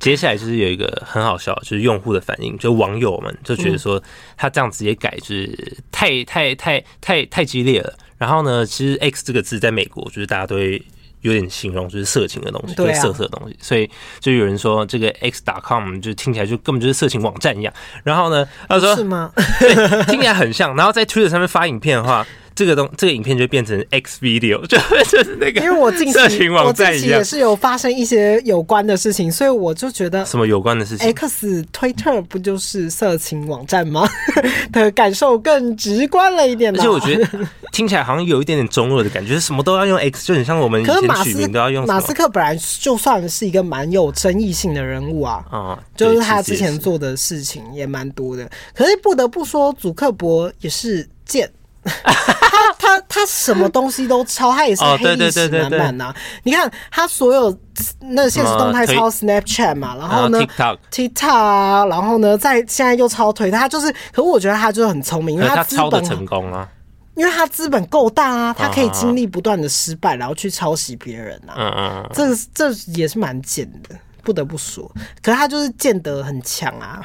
[0.00, 4.00] 接下来就是有一个很好笑，就是用户的反应，就网友们就觉得说
[4.36, 7.92] 他这样直接改就是太太太太太激烈了。
[8.18, 10.84] 然后呢，其实 X 这个字在美国就是大家都会
[11.22, 13.88] 有点形容就是色情的东西，对色色的东西，所以
[14.20, 17.72] 就有人说这个 X.com 就听起来就根本就是色情网站一样。
[18.04, 19.32] 然后呢，他说是吗？
[19.60, 20.76] 对，听起来很像。
[20.76, 22.26] 然后在 Twitter 上面发影片的话。
[22.58, 34.08] 这个东这个影片就变成 X video， 就就是那个，因为我近期我近期也是有发生一些有关的事情，所以我就觉得什么有关的事情？X Twitter 不就是色情网站吗？
[34.72, 36.74] 的感受更直观了一点。
[36.76, 37.28] 而且我觉得
[37.70, 41.86] 听起来好像有一点点中二的感觉，什么都要用 X，就很像我们以前取名都要用。
[41.86, 48.50] 马斯克本来就算是一个蛮有争议性的人物啊，啊，就是他之前做的事情也蛮多的。
[48.74, 51.48] 可是不得不说，祖克伯也是贱。
[52.68, 56.14] 他他他什么东西都抄，他也是黑历史满满呐。
[56.42, 57.56] 你看他所有
[58.00, 66.68] 那现实动态抄 Snapchat 嘛，然后呢 TikTok TikTok 啊，然后呢在现在又抄推，他就是，可是我觉得他就是很聪明，因为他抄的成功啊，
[67.14, 73.94] 因为他资本够大啊，他可以经历不断的失败，然后去抄袭别人啊，嗯嗯，这这也是蛮贱的。
[74.28, 74.86] 不得不说，
[75.22, 77.00] 可是他就是见得很强啊，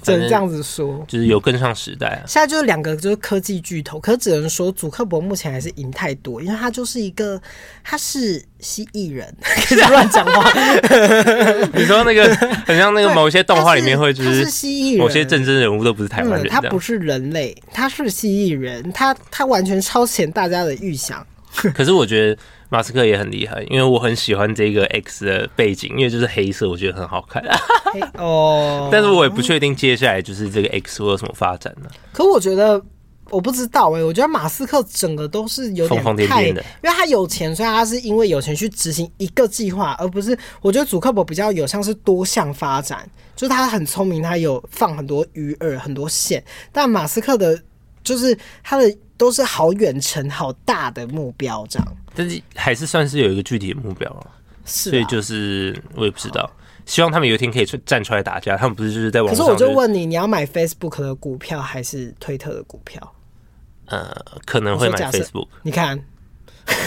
[0.00, 2.22] 只能这样子说，就是有跟上时代啊。
[2.24, 7.42] 现在就是两个就是科技巨头，可是只能说祖克伯目前还是赢太多，因为他就是一个
[7.82, 9.34] 他是蜥蜴人，
[9.90, 10.48] 乱讲话。
[11.74, 12.32] 你说那个
[12.64, 21.26] 很像那个某些动画里面会就是蜥蜴人，某些政治人物都不是台湾人，他不是人类，他是蜥蜴人，他他完全超前大家的预想。
[21.74, 22.40] 可是我觉得。
[22.74, 27.40] 马斯克也很厉害，因为我很喜欢这个 X 的背景，因为就是黑色，我觉得很好看。
[28.18, 31.88] 哦，但是我也不确定接下来就是这个 X 会有什么发展呢？
[32.12, 32.82] 可我觉得
[33.30, 47.56] 我不知道哎、欸，我觉得马斯克整个都是有点疯疯癫癫的，因为他有钱，所以他是因为有钱去执行一个计划，而不是我觉得祖克伯比较有像是多项发展，就是他很聪明，他有放很多鱼饵、很多线，但马斯克的。
[48.04, 51.88] 就是他的都是好远程、好大的目标，这样。
[52.14, 54.26] 但是还是算是有一个具体的目标了，
[54.64, 54.90] 是。
[54.90, 56.50] 所以就是我也不知道，
[56.86, 58.56] 希望他们有一天可以出站出来打架。
[58.56, 59.44] 他们不是就是在网上。
[59.44, 63.12] 可是我就问你，你要买 Facebook 的股票还是推特的股票？
[63.86, 65.48] 呃，可能会买 Facebook。
[65.62, 66.02] 你看。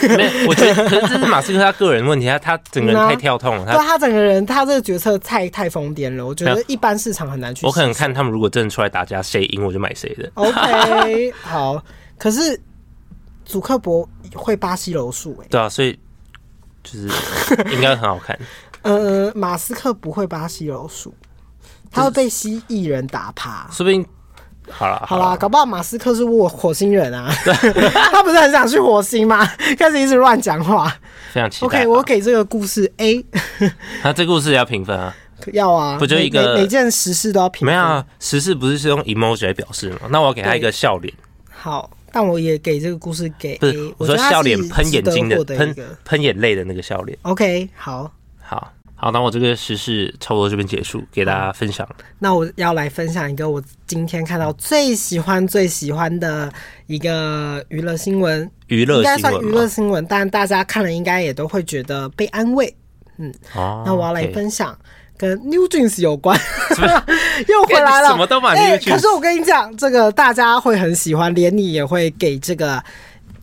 [0.02, 7.64] 没有，我觉得可是这是马斯克他个人问题，他他整个人太跳痛了，他他整个人他这个决策太太疯癫了，我觉得一般市场很难去。
[7.64, 10.32] 我可能看他们如果真的出来打架，谁赢我就买谁的。
[10.34, 11.80] OK，好，
[12.18, 12.60] 可是
[13.48, 15.98] 祖克伯会巴西柔术哎，对啊，所以
[16.84, 17.08] 就是
[17.74, 18.38] 应该很好看。
[18.84, 21.14] 呃，马斯克不会巴西柔术，
[21.90, 24.06] 他会被蜥蜴人打趴，说不定。
[24.70, 27.34] 好了好了，搞不好马斯克是火火星人啊，
[28.12, 29.46] 他不是很想去火星吗？
[29.80, 30.94] 开始一直乱讲话，
[31.32, 31.68] 非常期待。
[31.68, 33.26] OK，我给这个故事 A。
[34.04, 35.16] 那 这故事也要评分啊？
[35.54, 37.74] 要啊，不就一个每件时事都要评分？
[37.74, 40.00] 没有啊，时事不是是用 emoji 来表示吗？
[40.10, 41.14] 那我要给他一个笑脸。
[41.50, 47.18] 好，但我也给这个故事给 A，不是我说笑脸喷眼睛的喷喷眼泪的那个笑脸。
[47.24, 48.74] OK，好，好。
[49.00, 51.88] 好，那我这个时事差不多这边结束，给大家分享。
[52.18, 56.52] 那我要来分享一个我今天看到最喜欢、最喜欢的
[56.88, 62.76] 一个娱乐新闻，娱乐应该算娱乐新闻，但大家看了应该也都会觉得被安慰。
[63.18, 64.76] 嗯，哦，那我要来分享
[65.18, 66.40] 跟 New Jeans 有关，
[67.50, 68.92] 又回来了，什么都买 New Jeans。
[68.92, 72.84] 可是我跟你讲，这个大家会很喜欢，连你也会给这个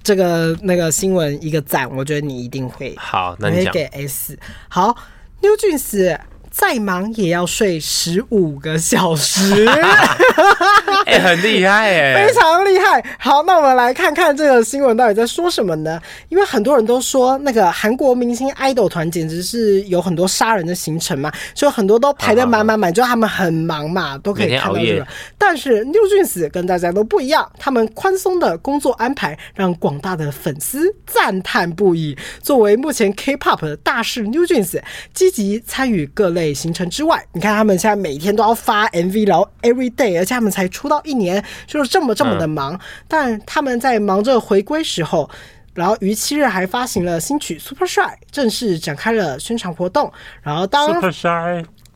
[0.02, 1.90] 这个那个新闻一个赞。
[1.96, 4.96] 我觉得你一定会好，那你会给 S 好。
[5.42, 6.18] New Jeans
[6.54, 9.66] 再忙也要睡十五个小时，
[11.04, 13.04] 哎，很厉害哎，非常厉害。
[13.18, 16.00] 好，那我们来看看这个新闻到底在说什么呢？
[16.28, 25.04] 因为很多人都说那个韩国明星爱豆团简直是有很多杀人的行程嘛，所以很多都排的满满满，就他们很忙嘛，都可以看到这个。
[25.36, 32.16] 但是 New Jeans 跟大家都不一样，他们宽松的工作安排让广大的粉丝赞叹不已。
[32.40, 34.80] 作为目前 K-pop 的大势，New Jeans
[35.12, 36.43] 积极参与各类。
[36.52, 42.74] 行程之外，你看他们现在每天都要发 MV，然后 every day，而且他们才出道一年，就是这么这么的忙。
[42.74, 45.30] 嗯、但他们在忙着回归时候，
[45.72, 50.12] 然后于七日还发行了新曲《Super Shy》，正式展开了宣传活动。
[50.42, 51.00] 然后当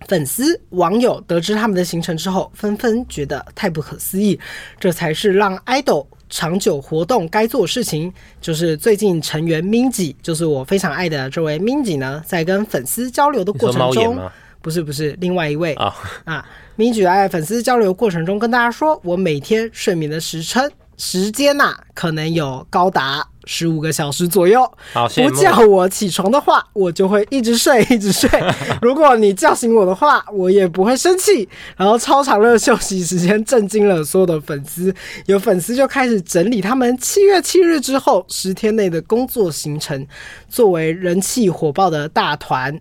[0.07, 4.39] 粉丝网友得知他们的行程之后，纷纷觉得太不可思议，
[4.79, 8.13] 这才是让 idol 长久活动该做的事情。
[8.41, 14.19] 就是最近成员 Minji，就是我非常爱的这位 Minji 呢，在跟粉丝交流的过程中，
[14.61, 15.95] 不是不是，另外一位啊、oh.
[16.35, 23.27] 啊，Minji 在粉丝交流过程中跟大家说，我每天睡眠的时称时间呐、啊，可能有高达。
[23.51, 28.29] 十五个小时左右，不叫我起床的话，我就会一直睡，一直睡。
[28.83, 31.49] 如果你叫醒我的话，我也不会生气。
[31.75, 34.95] 然后超长的休息时间震惊了所有的粉丝，
[35.25, 40.07] 有粉丝就开始整理他们七月七日之后十天内的工作行程。
[40.51, 42.79] 作为人气火爆的大团，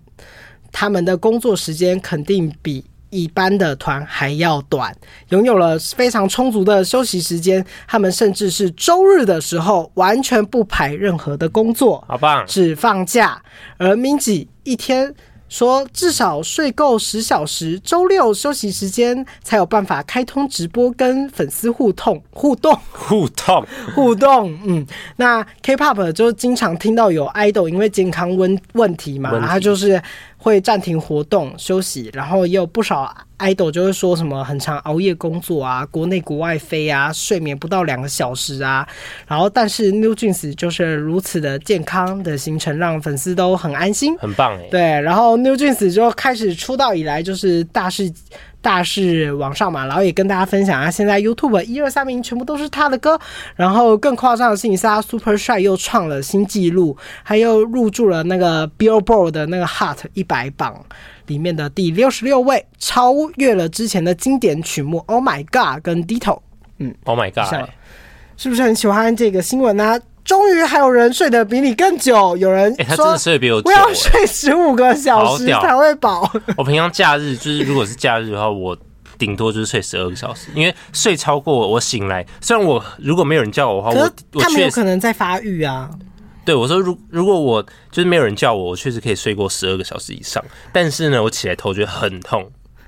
[0.73, 2.83] 他们的工作时间肯定比。
[3.09, 4.95] 一般的团还要短，
[5.29, 7.65] 拥有了非常充足的休息时间。
[7.87, 13.41] 他们甚至是周日的时候完全不排任何的工作，好棒，只放假。
[13.77, 15.13] 而 Minzy 一天
[15.47, 24.59] 说至少睡够十小时，周六休息时间才有办法开通直播跟粉丝互动互动互动互动。
[24.65, 24.85] 嗯，
[25.15, 30.01] 那 K-pop 就经常听到有 idol 因为健康问问题嘛，他就是。
[30.47, 38.87] 会暂停活动休息，然后也有不少 idol 就会说什么很常熬夜工作啊，国内国外飞啊，睡眠不到两个小时啊。
[39.27, 44.67] 然后但是 New Jeans 就是如此的健康的行程，让粉丝都很安心，很棒哎。
[44.71, 48.09] 对，然后 New Jeans 就开始出道以来就是大事。
[48.67, 53.17] 大势往上嘛，然后也跟大家分享啊，现在 YouTube 一二三名全部都是他的歌，
[53.55, 60.85] 然后更夸张的事情是他 Super Shy 又创了新纪录，还又入驻了那个 Billboard 的那个 Hot 一百榜
[61.27, 66.41] 里面的第六十六位，超越了之前的经典曲目 Oh My God 跟 Ditto，
[66.79, 67.69] 嗯，Oh My God，
[68.35, 69.99] 是不是很喜欢这个新闻呢、啊？
[70.27, 76.29] 终于还有人睡得比你更久，有人说、欸、他真的睡得比我久，我要睡十五个小时才会饱。
[76.57, 78.77] 我平常假日就是，如果是假日的话，我
[79.17, 85.89] 顶多就是睡十二个小时，因为睡超过我醒来，虽然我如果没有人叫我的话，我我他们有可能在发育啊。
[86.43, 92.45] 对，我说如如果我就是没有人叫我，我确实可以睡过十二个小时以上，但是呢，我起来头觉得很痛。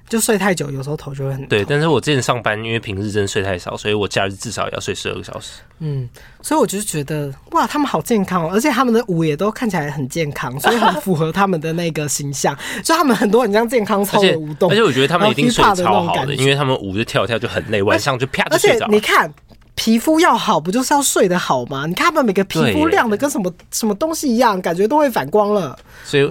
[0.10, 1.48] 就睡太久，有时候头就会很痛。
[1.48, 5.62] 对，但是我之前上班，因为平日真的睡太少，所以我假日至少也要睡十二个小时。
[5.78, 6.10] 嗯，
[6.42, 12.58] 所以我就觉得哇，他们好健康哦，而且他们的舞也都看起来很健康，所以很符合他们的那个形象。
[12.84, 18.86] 就他们很多很像健康操的舞动，而且我觉得他们一定睡超好的，因为他们舞就跳跳就很累，晚上就啪就睡着。
[18.88, 19.32] 而且你看，
[19.76, 21.86] 皮肤要好，不就是要睡得好吗？
[21.86, 25.78] 你看他们每个皮肤亮的跟什么什么东西一样，感觉都会反光了。
[26.04, 26.28] 所以。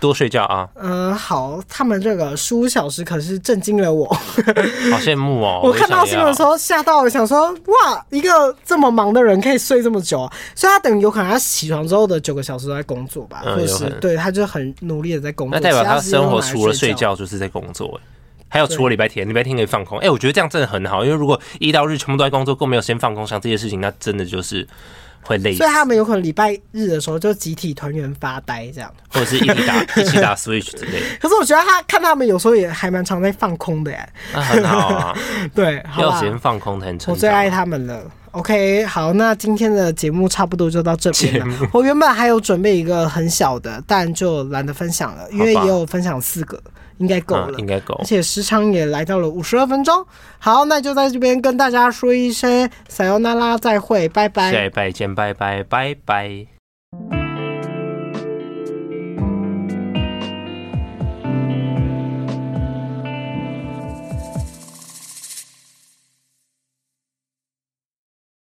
[0.00, 0.66] 嗯多睡觉啊！
[0.76, 4.06] 嗯，好，他们这个十五小时可是震惊了我，
[4.90, 5.60] 好羡慕哦！
[5.62, 10.32] 我看到新闻的时候吓到了，想说哇，一个这么忙的人可以睡这么久啊！
[10.54, 15.60] 所以他等于有可能他起床之后的九个小时都在工作吧，嗯、或者是对，他就很努力的在工作。
[15.60, 18.00] 那代表他生活除了睡觉就是在工作，
[18.48, 19.98] 还有除了礼拜天，礼拜天可以放空。
[19.98, 24.66] 哎、欸，我觉得这样真的很好，因为如果一到日全部都在工作，更没有先放空想这些事情，那真的就是。
[25.22, 31.06] 会累，所以他们有可能礼拜日的时候就集体团圆发呆这样，或者是一起打 一起打 Switch 之类的。
[31.20, 35.18] 可是我觉得他看他们有时候也还蛮常在放空的耶，那很好啊。
[35.54, 37.12] 对，要时间放空才很成。
[37.14, 38.02] 我最爱他们了。
[38.32, 41.68] OK，好，那今天的节目差不多就到这边了。
[41.72, 46.60] 我原本还有准备一个很小的，但就懒得分享了，因为也有分享四个。
[47.00, 50.06] 应该够了，应该够，而且时长也来到了五十二分钟。
[50.38, 56.59] 好，那就在这边跟大家说一声，撒由那拉，再会，拜拜，下一拜见，拜拜，拜拜。